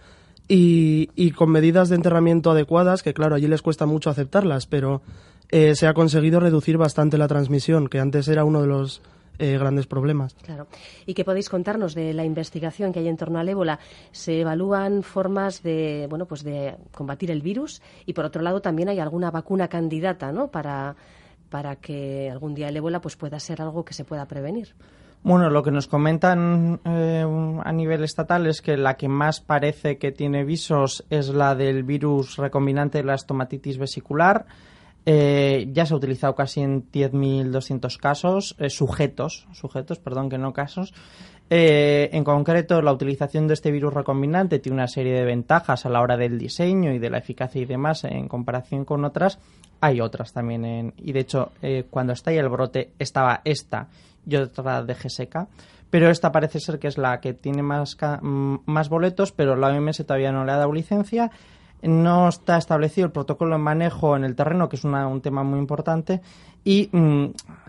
y, 0.48 1.10
y 1.14 1.30
con 1.32 1.50
medidas 1.50 1.88
de 1.90 1.96
enterramiento 1.96 2.50
adecuadas, 2.50 3.02
que 3.02 3.14
claro, 3.14 3.34
allí 3.34 3.46
les 3.46 3.62
cuesta 3.62 3.86
mucho 3.86 4.10
aceptarlas, 4.10 4.66
pero 4.66 5.02
eh, 5.50 5.74
se 5.74 5.86
ha 5.86 5.94
conseguido 5.94 6.40
reducir 6.40 6.78
bastante 6.78 7.18
la 7.18 7.28
transmisión, 7.28 7.88
que 7.88 8.00
antes 8.00 8.28
era 8.28 8.44
uno 8.44 8.62
de 8.62 8.66
los 8.66 9.02
eh, 9.38 9.56
grandes 9.56 9.86
problemas. 9.86 10.34
Claro. 10.42 10.66
¿Y 11.06 11.14
qué 11.14 11.24
podéis 11.24 11.48
contarnos 11.48 11.94
de 11.94 12.12
la 12.12 12.24
investigación 12.24 12.92
que 12.92 12.98
hay 12.98 13.08
en 13.08 13.16
torno 13.16 13.38
al 13.38 13.48
ébola? 13.48 13.78
¿Se 14.10 14.40
evalúan 14.40 15.02
formas 15.02 15.62
de, 15.62 16.06
bueno, 16.10 16.26
pues 16.26 16.42
de 16.42 16.74
combatir 16.92 17.30
el 17.30 17.40
virus? 17.40 17.80
Y 18.04 18.14
por 18.14 18.24
otro 18.24 18.42
lado 18.42 18.60
también 18.60 18.88
hay 18.88 18.98
alguna 18.98 19.30
vacuna 19.30 19.68
candidata, 19.68 20.32
¿no? 20.32 20.48
Para, 20.48 20.96
para 21.50 21.76
que 21.76 22.28
algún 22.30 22.54
día 22.54 22.68
el 22.68 22.76
ébola 22.76 23.00
pues 23.00 23.16
pueda 23.16 23.38
ser 23.38 23.62
algo 23.62 23.84
que 23.84 23.94
se 23.94 24.04
pueda 24.04 24.26
prevenir. 24.26 24.74
Bueno, 25.22 25.50
lo 25.50 25.62
que 25.62 25.72
nos 25.72 25.88
comentan 25.88 26.80
eh, 26.84 27.24
a 27.64 27.72
nivel 27.72 28.04
estatal 28.04 28.46
es 28.46 28.62
que 28.62 28.76
la 28.76 28.96
que 28.96 29.08
más 29.08 29.40
parece 29.40 29.98
que 29.98 30.12
tiene 30.12 30.44
visos 30.44 31.04
es 31.10 31.28
la 31.30 31.54
del 31.54 31.82
virus 31.82 32.36
recombinante 32.36 32.98
de 32.98 33.04
la 33.04 33.14
estomatitis 33.14 33.78
vesicular 33.78 34.46
eh, 35.04 35.68
ya 35.72 35.86
se 35.86 35.94
ha 35.94 35.96
utilizado 35.96 36.34
casi 36.34 36.60
en 36.60 36.90
10.200 36.90 37.96
casos, 37.98 38.54
eh, 38.58 38.68
sujetos, 38.68 39.46
sujetos, 39.52 39.98
perdón, 39.98 40.28
que 40.28 40.36
no 40.36 40.52
casos. 40.52 40.92
En 41.50 42.24
concreto, 42.24 42.82
la 42.82 42.92
utilización 42.92 43.48
de 43.48 43.54
este 43.54 43.70
virus 43.70 43.94
recombinante 43.94 44.58
tiene 44.58 44.74
una 44.74 44.86
serie 44.86 45.14
de 45.14 45.24
ventajas 45.24 45.86
a 45.86 45.88
la 45.88 46.02
hora 46.02 46.18
del 46.18 46.38
diseño 46.38 46.92
y 46.92 46.98
de 46.98 47.08
la 47.08 47.16
eficacia 47.16 47.62
y 47.62 47.64
demás 47.64 48.04
en 48.04 48.28
comparación 48.28 48.84
con 48.84 49.02
otras. 49.06 49.38
Hay 49.80 50.02
otras 50.02 50.34
también, 50.34 50.66
en, 50.66 50.92
y 50.98 51.12
de 51.12 51.20
hecho, 51.20 51.52
cuando 51.88 52.12
estalla 52.12 52.42
el 52.42 52.50
brote 52.50 52.90
estaba 52.98 53.40
esta 53.44 53.88
y 54.28 54.36
otra 54.36 54.82
de 54.82 54.94
GSK 54.94 55.48
pero 55.90 56.10
esta 56.10 56.32
parece 56.32 56.60
ser 56.60 56.78
que 56.78 56.86
es 56.86 56.98
la 56.98 57.18
que 57.20 57.32
tiene 57.32 57.62
más, 57.62 57.96
más 58.20 58.88
boletos, 58.90 59.32
pero 59.32 59.56
la 59.56 59.68
OMS 59.68 60.04
todavía 60.04 60.32
no 60.32 60.44
le 60.44 60.52
ha 60.52 60.58
dado 60.58 60.70
licencia 60.70 61.30
no 61.82 62.28
está 62.28 62.56
establecido 62.56 63.06
el 63.06 63.12
protocolo 63.12 63.56
de 63.56 63.62
manejo 63.62 64.16
en 64.16 64.24
el 64.24 64.34
terreno, 64.34 64.68
que 64.68 64.76
es 64.76 64.84
un 64.84 65.20
tema 65.20 65.42
muy 65.44 65.58
importante, 65.58 66.20
y 66.64 66.88
mm, 66.92 67.26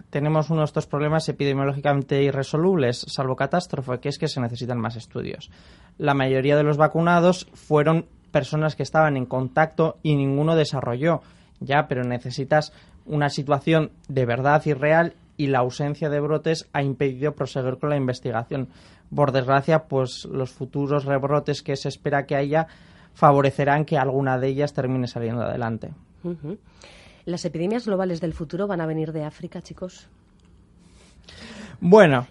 tenemos 0.09 0.49
uno 0.49 0.61
de 0.61 0.65
estos 0.65 0.87
problemas 0.87 1.29
epidemiológicamente 1.29 2.23
irresolubles, 2.23 3.05
salvo 3.07 3.35
catástrofe, 3.35 3.99
que 3.99 4.09
es 4.09 4.17
que 4.17 4.27
se 4.27 4.41
necesitan 4.41 4.79
más 4.79 4.95
estudios. 4.95 5.51
La 5.97 6.13
mayoría 6.13 6.57
de 6.57 6.63
los 6.63 6.77
vacunados 6.77 7.47
fueron 7.53 8.05
personas 8.31 8.75
que 8.75 8.83
estaban 8.83 9.15
en 9.17 9.25
contacto 9.25 9.97
y 10.01 10.15
ninguno 10.15 10.55
desarrolló, 10.55 11.21
ya, 11.59 11.87
pero 11.87 12.03
necesitas 12.03 12.73
una 13.05 13.29
situación 13.29 13.91
de 14.07 14.25
verdad 14.25 14.61
y 14.65 14.73
real 14.73 15.13
y 15.39 15.47
la 15.47 15.59
ausencia 15.59 16.09
de 16.09 16.19
brotes 16.19 16.67
ha 16.73 16.83
impedido 16.83 17.33
proseguir 17.33 17.77
con 17.77 17.89
la 17.89 17.95
investigación. 17.95 18.67
Por 19.15 19.31
desgracia, 19.31 19.85
pues 19.85 20.25
los 20.25 20.51
futuros 20.51 21.05
rebrotes 21.05 21.63
que 21.63 21.77
se 21.77 21.87
espera 21.87 22.25
que 22.25 22.35
haya 22.35 22.67
favorecerán 23.13 23.85
que 23.85 23.97
alguna 23.97 24.37
de 24.37 24.49
ellas 24.49 24.73
termine 24.73 25.07
saliendo 25.07 25.43
adelante. 25.43 25.91
¿Las 27.23 27.45
epidemias 27.45 27.85
globales 27.85 28.19
del 28.19 28.33
futuro 28.33 28.67
van 28.67 28.81
a 28.81 28.85
venir 28.85 29.13
de 29.13 29.23
África, 29.23 29.61
chicos? 29.61 30.09
Bueno, 31.79 32.27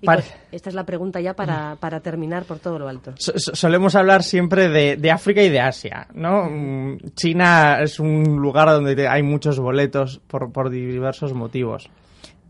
esta 0.52 0.68
es 0.68 0.74
la 0.74 0.84
pregunta 0.84 1.22
ya 1.22 1.32
para, 1.32 1.76
para 1.76 2.00
terminar 2.00 2.44
por 2.44 2.58
todo 2.58 2.78
lo 2.78 2.88
alto. 2.88 3.14
solemos 3.16 3.94
hablar 3.94 4.22
siempre 4.22 4.68
de, 4.68 5.10
África 5.10 5.42
y 5.42 5.48
de 5.48 5.60
Asia, 5.60 6.08
¿no? 6.12 6.50
Mm, 6.50 6.98
China 7.14 7.78
es 7.80 7.98
un 7.98 8.36
lugar 8.36 8.68
donde 8.68 9.08
hay 9.08 9.22
muchos 9.22 9.58
boletos 9.58 10.20
por, 10.26 10.52
por 10.52 10.68
diversos 10.68 11.32
motivos. 11.32 11.88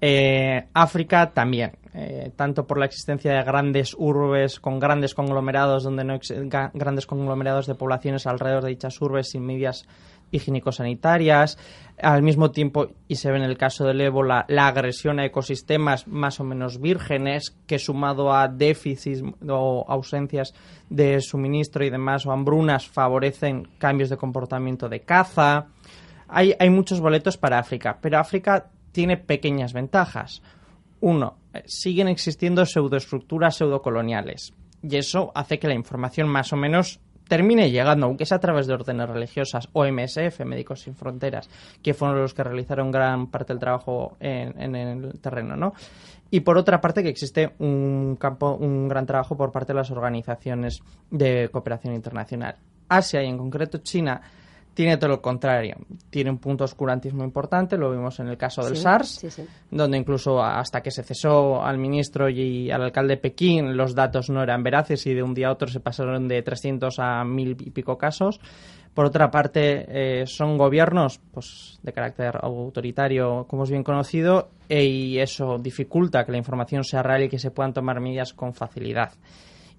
Eh, 0.01 0.67
África 0.75 1.33
también, 1.33 1.73
eh, 1.93 2.31
tanto 2.37 2.67
por 2.67 2.79
la 2.79 2.87
existencia 2.87 3.33
de 3.33 3.43
grandes 3.43 3.97
urbes 3.99 4.61
con 4.61 4.79
grandes 4.79 5.15
conglomerados 5.15 5.83
donde 5.83 6.05
no 6.05 6.19
grandes 6.73 7.07
conglomerados 7.07 7.67
de 7.67 7.75
poblaciones 7.75 8.27
alrededor 8.27 8.63
de 8.63 8.71
dichas 8.71 9.01
urbes 9.01 9.31
sin 9.31 9.45
medidas 9.45 9.87
higiénico-sanitarias, 10.31 11.59
al 12.01 12.23
mismo 12.23 12.51
tiempo, 12.51 12.89
y 13.09 13.17
se 13.17 13.31
ve 13.31 13.39
en 13.39 13.45
el 13.45 13.57
caso 13.57 13.85
del 13.85 14.01
ébola, 14.01 14.45
la 14.49 14.69
agresión 14.69 15.19
a 15.19 15.25
ecosistemas 15.25 16.07
más 16.07 16.39
o 16.39 16.45
menos 16.45 16.81
vírgenes, 16.81 17.57
que 17.67 17.79
sumado 17.79 18.33
a 18.33 18.47
déficits 18.47 19.23
o 19.49 19.85
ausencias 19.89 20.55
de 20.91 21.21
suministro 21.21 21.85
y 21.85 21.91
demás, 21.91 22.27
o 22.27 22.33
hambrunas, 22.33 22.87
favorecen 22.87 23.69
cambios 23.79 24.11
de 24.11 24.17
comportamiento 24.17 24.89
de 24.89 25.01
caza. 25.01 25.69
Hay, 26.29 26.55
hay 26.59 26.71
muchos 26.71 27.01
boletos 27.01 27.39
para 27.39 27.59
África, 27.59 27.99
pero 28.01 28.19
África 28.19 28.71
tiene 28.99 29.17
pequeñas 29.17 29.75
ventajas. 29.75 30.43
Uno, 31.01 31.37
eh, 31.55 31.63
siguen 31.67 32.09
existiendo 32.09 32.67
pseudoestructuras 32.67 33.55
pseudocoloniales 33.55 34.55
y 34.83 34.97
eso 34.97 35.31
hace 35.37 35.61
que 35.61 35.69
la 35.69 35.75
información 35.75 36.27
más 36.27 36.53
o 36.53 36.57
menos 36.57 36.99
termine 37.29 37.71
llegando, 37.71 38.07
aunque 38.07 38.27
sea 38.27 38.39
a 38.39 38.41
través 38.41 38.67
de 38.67 38.75
órdenes 38.75 39.09
religiosas 39.09 39.69
o 39.73 39.85
MSF, 39.85 40.41
Médicos 40.45 40.81
Sin 40.81 40.97
Fronteras, 40.97 41.49
que 41.81 41.95
fueron 41.95 42.21
los 42.21 42.35
que 42.35 42.43
realizaron 42.43 42.91
gran 42.91 43.29
parte 43.29 43.53
del 43.53 43.61
trabajo 43.61 44.17
en, 44.19 44.75
el 44.75 45.21
terreno, 45.21 45.57
¿no? 45.57 45.75
Y 46.29 46.41
por 46.41 46.59
otra 46.59 46.81
parte 46.81 47.05
que 47.05 47.09
existe 47.09 47.53
un 47.61 48.17
campo, 48.19 48.55
un 48.55 48.89
gran 48.89 49.07
trabajo 49.07 49.37
por 49.37 49.53
parte 49.53 49.75
de 49.75 49.77
las 49.77 49.93
organizaciones 49.93 50.83
de 51.09 51.49
cooperación 51.53 51.95
internacional. 51.95 52.57
Asia 52.89 53.23
y 53.23 53.29
en 53.29 53.39
concreto 53.39 53.79
China 53.79 54.21
tiene 54.79 54.97
todo 54.97 55.11
lo 55.11 55.21
contrario. 55.21 55.75
Tiene 56.09 56.31
un 56.31 56.39
punto 56.39 56.63
oscurantismo 56.63 57.25
importante, 57.25 57.77
lo 57.77 57.91
vimos 57.91 58.21
en 58.21 58.29
el 58.29 58.37
caso 58.37 58.65
del 58.65 58.77
SARS, 58.77 59.43
donde 59.73 59.99
incluso 59.99 60.41
hasta 60.41 60.83
que 60.83 60.93
se 60.93 61.03
cesó 61.03 61.61
al 61.65 61.79
ministro 61.79 62.29
y 62.29 62.71
al 62.71 62.83
alcalde 62.83 63.17
de 63.17 63.21
Pekín 63.21 63.77
los 63.77 63.97
datos 63.97 64.31
no 64.31 64.41
eran 64.41 64.63
veraces 64.63 65.05
y 65.09 65.15
de 65.15 65.23
un 65.25 65.35
día 65.35 65.49
a 65.49 65.51
otro 65.51 65.67
se 65.67 65.81
pasaron 65.81 66.29
de 66.29 66.43
300 66.43 66.97
a 67.01 67.25
mil 67.25 67.57
y 67.59 67.71
pico 67.71 67.99
casos. 67.99 68.39
Por 68.95 69.07
otra 69.07 69.33
parte, 69.33 69.85
eh, 69.89 70.27
son 70.29 70.57
gobiernos 70.57 71.19
pues, 71.33 71.81
de 71.83 71.93
carácter 71.93 72.39
autoritario, 72.41 73.47
como 73.49 73.65
es 73.65 73.71
bien 73.71 73.83
conocido, 73.83 74.51
e, 74.69 74.85
y 74.85 75.19
eso 75.19 75.59
dificulta 75.59 76.25
que 76.25 76.31
la 76.31 76.39
información 76.39 76.85
sea 76.85 77.03
real 77.03 77.25
y 77.25 77.29
que 77.29 77.41
se 77.41 77.51
puedan 77.51 77.73
tomar 77.73 77.99
medidas 77.99 78.33
con 78.33 78.55
facilidad. 78.55 79.11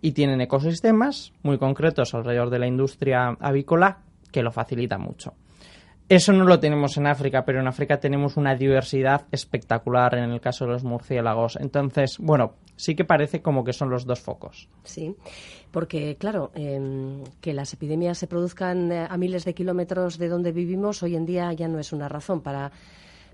Y 0.02 0.12
tienen 0.12 0.42
ecosistemas 0.42 1.32
muy 1.42 1.58
concretos 1.58 2.14
alrededor 2.14 2.50
de 2.50 2.60
la 2.60 2.68
industria 2.68 3.38
avícola 3.40 4.00
que 4.32 4.44
lo 4.44 4.52
facilita 4.52 4.98
mucho. 4.98 5.34
Eso 6.10 6.34
no 6.34 6.44
lo 6.44 6.60
tenemos 6.60 6.98
en 6.98 7.06
África, 7.06 7.46
pero 7.46 7.60
en 7.60 7.68
África 7.68 8.00
tenemos 8.00 8.36
una 8.36 8.56
diversidad 8.56 9.28
espectacular 9.32 10.16
en 10.16 10.32
el 10.32 10.42
caso 10.42 10.66
de 10.66 10.72
los 10.72 10.84
murciélagos. 10.84 11.56
Entonces, 11.58 12.18
bueno, 12.18 12.56
sí 12.76 12.96
que 12.96 13.06
parece 13.06 13.44
como 13.44 13.64
que 13.64 13.74
son 13.74 13.92
los 13.92 14.06
dos 14.06 14.20
focos. 14.20 14.68
Sí, 14.84 15.16
porque 15.70 16.16
claro, 16.16 16.50
em, 16.56 17.24
que 17.42 17.54
las 17.54 17.74
epidemias 17.74 18.18
se 18.18 18.26
produzcan 18.26 18.92
eh, 18.92 19.06
a 19.08 19.18
miles 19.18 19.46
de 19.46 19.54
kilómetros 19.54 20.18
de 20.18 20.30
donde 20.30 20.52
vivimos 20.52 21.04
hoy 21.04 21.16
en 21.16 21.28
día 21.28 21.54
ya 21.54 21.68
no 21.68 21.78
es 21.78 21.94
una 21.94 22.10
razón 22.10 22.42
para 22.42 22.72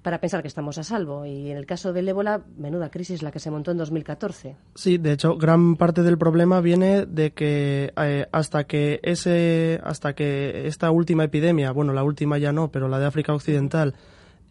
para 0.05 0.21
pensar 0.21 0.43
que 0.43 0.47
estamos 0.47 0.77
a 0.77 0.83
salvo. 0.83 1.25
Y 1.25 1.49
en 1.49 1.57
el 1.57 1.65
caso 1.65 1.91
del 1.91 2.07
ébola, 2.07 2.43
menuda 2.59 2.91
crisis 2.91 3.23
la 3.23 3.31
que 3.31 3.39
se 3.39 3.49
montó 3.49 3.71
en 3.71 3.77
2014. 3.77 4.55
Sí, 4.75 4.99
de 4.99 5.13
hecho, 5.13 5.35
gran 5.35 5.77
parte 5.77 6.03
del 6.03 6.19
problema 6.19 6.61
viene 6.61 7.07
de 7.07 7.31
que 7.31 7.91
eh, 7.97 8.27
hasta 8.31 8.65
que 8.65 8.99
ese, 9.01 9.81
hasta 9.83 10.13
que 10.13 10.67
esta 10.67 10.91
última 10.91 11.23
epidemia, 11.23 11.71
bueno, 11.71 11.91
la 11.91 12.03
última 12.03 12.37
ya 12.37 12.51
no, 12.51 12.69
pero 12.69 12.87
la 12.87 12.99
de 12.99 13.07
África 13.07 13.33
Occidental, 13.33 13.95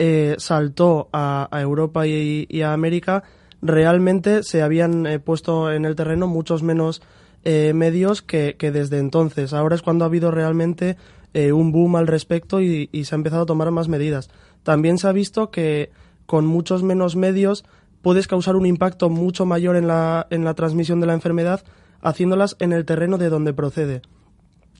eh, 0.00 0.34
saltó 0.38 1.08
a, 1.12 1.48
Europa 1.52 2.04
y, 2.04 2.62
a 2.62 2.72
América, 2.72 3.22
realmente 3.62 4.42
se 4.42 4.60
habían 4.60 5.06
eh, 5.06 5.20
puesto 5.20 5.70
en 5.70 5.84
el 5.84 5.94
terreno 5.94 6.26
muchos 6.26 6.64
menos 6.64 7.00
medios 7.44 8.22
que, 8.22 8.56
que, 8.58 8.72
desde 8.72 8.98
entonces. 8.98 9.52
Ahora 9.52 9.76
es 9.76 9.82
cuando 9.82 10.04
ha 10.04 10.08
habido 10.08 10.30
realmente 10.30 10.96
un 11.34 11.72
boom 11.72 11.96
al 11.96 12.06
respecto 12.06 12.62
y, 12.62 12.88
y 12.90 13.04
se 13.04 13.14
ha 13.14 13.18
empezado 13.18 13.42
a 13.42 13.46
tomar 13.46 13.70
más 13.70 13.86
medidas. 13.86 14.30
También 14.64 14.98
se 14.98 15.07
ha 15.07 15.12
visto 15.12 15.50
que 15.50 15.90
con 16.27 16.46
muchos 16.46 16.83
menos 16.83 17.14
medios 17.14 17.64
puedes 18.03 18.27
causar 18.27 18.57
un 18.57 18.66
impacto 18.66 19.09
mucho 19.09 19.46
mayor 19.46 19.77
en 19.77 19.87
la, 19.87 20.27
en 20.31 20.44
la 20.44 20.55
transmisión 20.55 21.00
de 21.00 21.07
la 21.07 21.14
enfermedad 21.14 21.64
haciéndolas 22.03 22.57
en 22.61 22.72
el 22.72 22.85
terreno 22.85 23.18
de 23.18 23.31
donde 23.31 23.55
procede. 23.55 24.03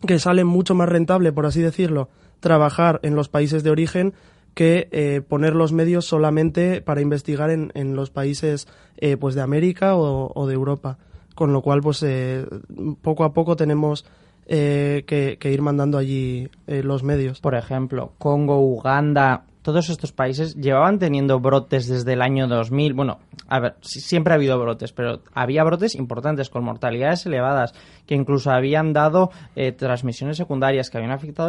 Que 0.07 0.19
sale 0.19 0.45
mucho 0.45 0.75
más 0.75 0.89
rentable, 0.89 1.33
por 1.33 1.47
así 1.47 1.63
decirlo, 1.63 2.11
trabajar 2.41 3.01
en 3.03 3.17
los 3.17 3.29
países 3.29 3.63
de 3.63 3.71
origen 3.71 4.13
que 4.53 4.89
eh, 4.93 5.23
poner 5.27 5.55
los 5.55 5.73
medios 5.73 6.05
solamente 6.05 6.81
para 6.81 7.01
investigar 7.01 7.51
en, 7.51 7.73
en 7.75 7.97
los 7.97 8.11
países 8.11 8.69
eh, 8.99 9.17
pues 9.17 9.35
de 9.35 9.41
América 9.41 9.97
o, 9.97 10.47
de 10.47 10.55
Europa. 10.55 10.99
Con 11.35 11.53
lo 11.53 11.63
cual, 11.63 11.81
pues 11.81 12.03
eh, 12.03 12.47
poco 13.03 13.25
a 13.25 13.33
poco 13.33 13.57
tenemos 13.57 14.05
que, 14.47 15.05
que, 15.41 15.51
ir 15.51 15.63
mandando 15.63 15.97
allí 15.97 16.51
los 16.67 17.03
medios. 17.03 17.41
Por 17.41 17.55
ejemplo, 17.55 18.13
Congo, 18.19 18.61
Uganda, 18.61 19.45
todos 19.65 19.89
estos 19.89 20.13
países 20.13 20.55
llevaban 20.57 20.99
teniendo 20.99 21.41
brotes 21.41 21.89
desde 21.89 22.13
el 22.13 22.21
año 22.21 22.47
2000. 22.47 22.93
Bueno, 22.93 23.21
a 23.49 23.61
ver, 23.61 23.77
siempre 23.81 24.35
ha 24.35 24.37
habido 24.37 24.59
brotes, 24.61 24.93
pero 24.93 25.23
había 25.33 25.65
brotes 25.65 25.95
importantes 25.95 26.51
con 26.51 26.65
mortalidades 26.65 27.25
elevadas 27.25 27.73
que 28.07 28.15
incluso 28.15 28.51
habían 28.51 28.93
dado 28.93 29.31
transmisiones 29.79 30.37
secundarias 30.37 30.91
que 30.91 30.99
habían 30.99 31.13
afectado 31.13 31.49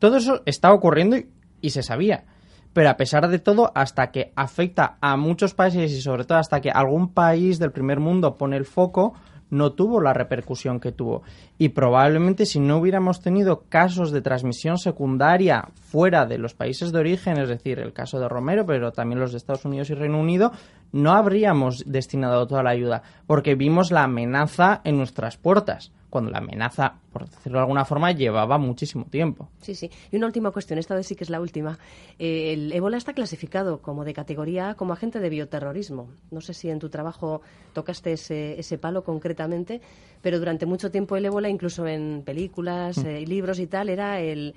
Todo 0.00 0.16
eso 0.16 0.42
está 0.44 0.72
ocurriendo 0.72 1.18
y 1.60 1.70
se 1.70 1.84
sabía. 1.84 2.24
Pero 2.72 2.90
a 2.90 2.96
pesar 2.96 3.28
de 3.28 3.38
todo, 3.38 3.70
hasta 3.76 4.10
que 4.10 4.32
afecta 4.34 4.98
a 5.00 5.16
muchos 5.16 5.54
países 5.54 5.92
y 5.92 6.02
sobre 6.02 6.24
todo 6.24 6.38
hasta 6.38 6.60
que 6.60 6.70
algún 6.70 7.14
país 7.14 7.60
del 7.60 7.70
primer 7.70 8.00
mundo 8.00 8.36
pone 8.36 8.56
el 8.56 8.66
foco, 8.66 9.14
no 9.50 9.72
tuvo 9.72 10.00
la 10.00 10.12
repercusión 10.12 10.80
que 10.80 10.92
tuvo. 10.92 11.22
Y 11.58 11.70
probablemente 11.70 12.46
si 12.46 12.60
no 12.60 12.78
hubiéramos 12.78 13.20
tenido 13.20 13.64
casos 13.68 14.10
de 14.10 14.22
transmisión 14.22 14.78
secundaria 14.78 15.68
fuera 15.74 16.26
de 16.26 16.38
los 16.38 16.54
países 16.54 16.92
de 16.92 16.98
origen, 16.98 17.38
es 17.38 17.48
decir, 17.48 17.78
el 17.78 17.92
caso 17.92 18.18
de 18.18 18.28
Romero, 18.28 18.66
pero 18.66 18.92
también 18.92 19.20
los 19.20 19.32
de 19.32 19.38
Estados 19.38 19.64
Unidos 19.64 19.90
y 19.90 19.94
Reino 19.94 20.18
Unido, 20.18 20.52
no 20.96 21.12
habríamos 21.12 21.84
destinado 21.86 22.46
toda 22.46 22.62
la 22.62 22.70
ayuda, 22.70 23.02
porque 23.26 23.54
vimos 23.54 23.90
la 23.90 24.04
amenaza 24.04 24.80
en 24.84 24.96
nuestras 24.96 25.36
puertas 25.36 25.92
cuando 26.08 26.30
la 26.30 26.38
amenaza, 26.38 26.94
por 27.12 27.28
decirlo 27.28 27.58
de 27.58 27.64
alguna 27.64 27.84
forma, 27.84 28.10
llevaba 28.10 28.56
muchísimo 28.56 29.04
tiempo. 29.04 29.50
Sí, 29.60 29.74
sí. 29.74 29.90
Y 30.10 30.16
una 30.16 30.26
última 30.26 30.50
cuestión, 30.50 30.78
esta 30.78 30.94
vez 30.94 31.06
sí 31.06 31.14
que 31.14 31.24
es 31.24 31.30
la 31.30 31.42
última. 31.42 31.78
Eh, 32.18 32.54
el 32.54 32.72
ébola 32.72 32.96
está 32.96 33.12
clasificado 33.12 33.82
como 33.82 34.02
de 34.02 34.14
categoría 34.14 34.70
A 34.70 34.74
como 34.76 34.94
agente 34.94 35.20
de 35.20 35.28
bioterrorismo. 35.28 36.08
No 36.30 36.40
sé 36.40 36.54
si 36.54 36.70
en 36.70 36.78
tu 36.78 36.88
trabajo 36.88 37.42
tocaste 37.74 38.12
ese, 38.12 38.58
ese 38.58 38.78
palo 38.78 39.04
concretamente, 39.04 39.82
pero 40.22 40.38
durante 40.38 40.64
mucho 40.64 40.90
tiempo 40.90 41.16
el 41.16 41.26
ébola, 41.26 41.50
incluso 41.50 41.86
en 41.86 42.22
películas, 42.24 42.96
mm. 42.96 43.06
eh, 43.06 43.26
libros 43.26 43.58
y 43.58 43.66
tal, 43.66 43.90
era 43.90 44.18
el 44.18 44.54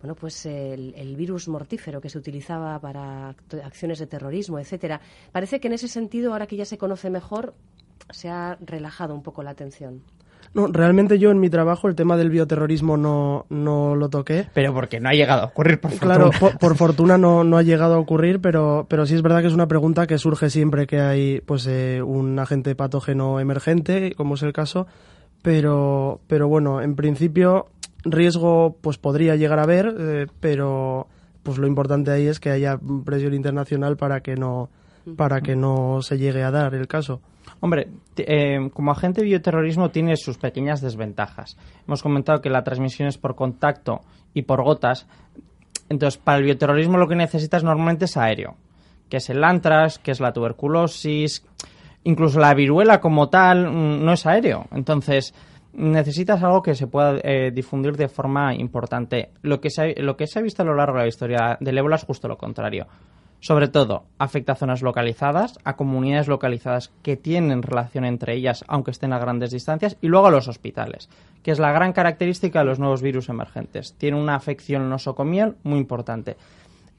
bueno, 0.00 0.14
pues 0.14 0.46
el, 0.46 0.94
el, 0.96 1.14
virus 1.16 1.48
mortífero 1.48 2.00
que 2.00 2.08
se 2.08 2.18
utilizaba 2.18 2.78
para 2.78 3.34
acciones 3.62 3.98
de 3.98 4.06
terrorismo, 4.06 4.58
etcétera. 4.58 5.00
Parece 5.30 5.60
que 5.60 5.68
en 5.68 5.74
ese 5.74 5.88
sentido, 5.88 6.32
ahora 6.32 6.46
que 6.46 6.56
ya 6.56 6.64
se 6.64 6.78
conoce 6.78 7.10
mejor, 7.10 7.54
se 8.10 8.28
ha 8.28 8.56
relajado 8.60 9.14
un 9.14 9.22
poco 9.22 9.42
la 9.42 9.50
atención. 9.50 10.02
No, 10.52 10.66
realmente 10.66 11.18
yo 11.18 11.30
en 11.30 11.38
mi 11.38 11.48
trabajo 11.48 11.86
el 11.86 11.94
tema 11.94 12.16
del 12.16 12.30
bioterrorismo 12.30 12.96
no, 12.96 13.46
no 13.50 13.94
lo 13.94 14.08
toqué. 14.08 14.46
Pero 14.52 14.74
porque 14.74 14.98
no 14.98 15.08
ha 15.08 15.12
llegado 15.12 15.42
a 15.42 15.44
ocurrir, 15.44 15.80
por 15.80 15.92
fortuna. 15.92 16.14
Claro, 16.16 16.30
por, 16.58 16.76
fortuna 16.76 17.18
no, 17.18 17.44
no 17.44 17.56
ha 17.56 17.62
llegado 17.62 17.94
a 17.94 17.98
ocurrir, 17.98 18.40
pero, 18.40 18.86
pero 18.88 19.06
sí 19.06 19.14
es 19.14 19.22
verdad 19.22 19.42
que 19.42 19.46
es 19.46 19.54
una 19.54 19.68
pregunta 19.68 20.08
que 20.08 20.18
surge 20.18 20.50
siempre 20.50 20.86
que 20.88 21.00
hay 21.00 21.40
pues 21.42 21.66
eh, 21.68 22.02
un 22.02 22.38
agente 22.38 22.74
patógeno 22.74 23.38
emergente, 23.38 24.14
como 24.16 24.34
es 24.34 24.42
el 24.42 24.52
caso. 24.52 24.86
Pero, 25.42 26.20
pero 26.26 26.48
bueno, 26.48 26.82
en 26.82 26.96
principio 26.96 27.68
riesgo 28.04 28.76
pues 28.80 28.98
podría 28.98 29.36
llegar 29.36 29.58
a 29.58 29.64
haber, 29.64 29.94
eh, 29.98 30.26
pero 30.40 31.06
pues 31.42 31.58
lo 31.58 31.66
importante 31.66 32.10
ahí 32.10 32.26
es 32.26 32.40
que 32.40 32.50
haya 32.50 32.78
presión 33.04 33.34
internacional 33.34 33.96
para 33.96 34.20
que 34.20 34.36
no 34.36 34.70
para 35.16 35.40
que 35.40 35.56
no 35.56 36.02
se 36.02 36.18
llegue 36.18 36.42
a 36.42 36.50
dar 36.50 36.74
el 36.74 36.86
caso. 36.86 37.20
Hombre, 37.60 37.88
eh, 38.16 38.70
como 38.72 38.92
agente 38.92 39.22
de 39.22 39.26
bioterrorismo 39.26 39.90
tiene 39.90 40.16
sus 40.16 40.38
pequeñas 40.38 40.80
desventajas. 40.80 41.56
Hemos 41.86 42.02
comentado 42.02 42.40
que 42.40 42.50
la 42.50 42.62
transmisión 42.62 43.08
es 43.08 43.18
por 43.18 43.34
contacto 43.34 44.02
y 44.34 44.42
por 44.42 44.62
gotas. 44.62 45.06
Entonces, 45.88 46.20
para 46.22 46.38
el 46.38 46.44
bioterrorismo 46.44 46.98
lo 46.98 47.08
que 47.08 47.16
necesitas 47.16 47.64
normalmente 47.64 48.04
es 48.04 48.16
aéreo, 48.16 48.56
que 49.08 49.16
es 49.16 49.30
el 49.30 49.42
antras, 49.42 49.98
que 49.98 50.10
es 50.10 50.20
la 50.20 50.32
tuberculosis, 50.32 51.44
incluso 52.04 52.38
la 52.38 52.54
viruela 52.54 53.00
como 53.00 53.28
tal 53.28 53.70
mm, 53.70 54.04
no 54.04 54.12
es 54.12 54.26
aéreo. 54.26 54.66
Entonces, 54.72 55.34
necesitas 55.72 56.42
algo 56.42 56.62
que 56.62 56.74
se 56.74 56.86
pueda 56.86 57.18
eh, 57.22 57.50
difundir 57.52 57.96
de 57.96 58.08
forma 58.08 58.54
importante. 58.54 59.30
Lo 59.42 59.60
que, 59.60 59.70
se 59.70 59.94
lo 60.02 60.16
que 60.16 60.26
se 60.26 60.38
ha 60.38 60.42
visto 60.42 60.62
a 60.62 60.66
lo 60.66 60.74
largo 60.74 60.98
de 60.98 61.04
la 61.04 61.08
historia 61.08 61.56
del 61.60 61.78
ébola 61.78 61.96
es 61.96 62.04
justo 62.04 62.28
lo 62.28 62.36
contrario 62.36 62.86
sobre 63.40 63.68
todo, 63.68 64.04
afecta 64.18 64.52
a 64.52 64.56
zonas 64.56 64.82
localizadas, 64.82 65.58
a 65.64 65.76
comunidades 65.76 66.28
localizadas 66.28 66.92
que 67.02 67.16
tienen 67.16 67.62
relación 67.62 68.04
entre 68.04 68.34
ellas, 68.34 68.64
aunque 68.68 68.90
estén 68.90 69.14
a 69.14 69.18
grandes 69.18 69.50
distancias, 69.50 69.96
y 70.02 70.08
luego 70.08 70.26
a 70.26 70.30
los 70.30 70.46
hospitales, 70.46 71.08
que 71.42 71.50
es 71.50 71.58
la 71.58 71.72
gran 71.72 71.94
característica 71.94 72.58
de 72.58 72.66
los 72.66 72.78
nuevos 72.78 73.00
virus 73.00 73.30
emergentes. 73.30 73.94
Tiene 73.94 74.20
una 74.20 74.34
afección 74.34 74.88
nosocomial 74.90 75.56
muy 75.62 75.78
importante. 75.78 76.36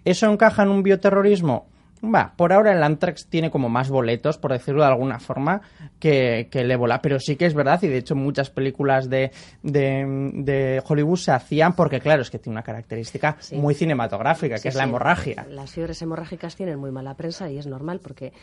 ¿Eso 0.04 0.32
encaja 0.32 0.64
en 0.64 0.70
un 0.70 0.82
bioterrorismo? 0.82 1.68
Va, 2.04 2.34
por 2.36 2.52
ahora 2.52 2.72
el 2.72 2.82
Antrax 2.82 3.28
tiene 3.28 3.52
como 3.52 3.70
más 3.70 3.90
boletos, 3.90 4.40
por 4.40 4.52
decirlo 4.52 4.82
de 4.82 4.88
alguna 4.88 5.20
forma, 5.20 5.62
que, 6.00 6.50
el 6.52 6.72
ébola. 6.72 7.02
Pero 7.02 7.20
sí 7.20 7.36
que 7.36 7.46
es 7.46 7.54
verdad, 7.54 7.80
y 7.84 7.88
de 7.88 7.98
hecho 7.98 8.16
muchas 8.16 8.50
películas 8.50 9.10
de, 9.10 9.32
de, 9.62 10.82
Hollywood 10.86 11.18
se 11.18 11.32
hacían 11.32 11.76
porque, 11.76 12.00
claro, 12.00 12.24
es 12.24 12.32
que 12.32 12.40
tiene 12.40 12.56
una 12.56 12.64
característica 12.64 13.38
muy 13.54 13.76
cinematográfica, 13.76 14.58
que 14.60 14.70
es 14.70 14.76
la 14.76 14.86
hemorragia. 14.86 15.46
Las 15.50 15.72
fiebres 15.72 16.02
hemorrágicas 16.02 16.56
tienen 16.56 16.80
muy 16.80 16.92
mala 16.92 17.16
prensa 17.16 17.52
y 17.52 17.60
es 17.60 17.68
normal 17.68 18.00
porque 18.02 18.34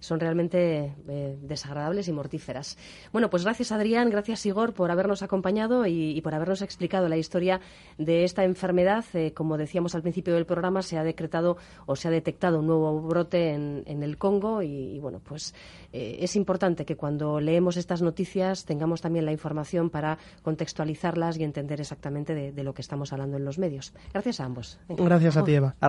son 0.00 0.20
realmente 0.20 0.94
eh, 1.08 1.38
desagradables 1.40 2.08
y 2.08 2.12
mortíferas. 2.12 2.76
Bueno, 3.12 3.30
pues 3.30 3.44
gracias 3.44 3.72
Adrián, 3.72 4.10
gracias 4.10 4.44
Igor 4.46 4.72
por 4.72 4.90
habernos 4.90 5.22
acompañado 5.22 5.86
y, 5.86 6.20
por 6.22 6.34
habernos 6.34 6.62
explicado 6.62 7.08
la 7.08 7.16
historia 7.16 7.60
de 7.96 8.24
esta 8.24 8.44
enfermedad. 8.44 9.04
Eh, 9.14 9.32
como 9.32 9.56
decíamos 9.56 9.94
al 9.94 10.02
principio 10.02 10.34
del 10.34 10.46
programa, 10.46 10.82
se 10.82 10.98
ha 10.98 11.04
decretado 11.04 11.56
o 11.86 11.96
se 11.96 12.08
ha 12.08 12.10
detectado 12.10 12.60
un 12.60 12.66
nuevo 12.66 13.00
brote 13.00 13.52
en, 13.52 14.02
el 14.02 14.16
Congo 14.16 14.62
y, 14.62 14.98
bueno, 15.00 15.20
pues 15.22 15.54
eh, 15.92 16.18
es 16.20 16.36
importante 16.36 16.84
que 16.84 16.96
cuando 16.96 17.40
leemos 17.40 17.76
estas 17.76 18.02
noticias 18.02 18.64
tengamos 18.64 19.00
también 19.00 19.24
la 19.24 19.32
información 19.32 19.90
para 19.90 20.18
contextualizarlas 20.42 21.38
y 21.38 21.44
entender 21.44 21.80
exactamente 21.80 22.34
de, 22.34 22.62
lo 22.62 22.74
que 22.74 22.82
estamos 22.82 23.12
hablando 23.12 23.36
en 23.36 23.44
los 23.44 23.58
medios. 23.58 23.92
Gracias 24.12 24.40
a 24.40 24.44
ambos. 24.44 24.78
Gracias 24.88 25.36
a 25.36 25.44
ti, 25.44 25.54
Eva. 25.54 25.74
A 25.80 25.88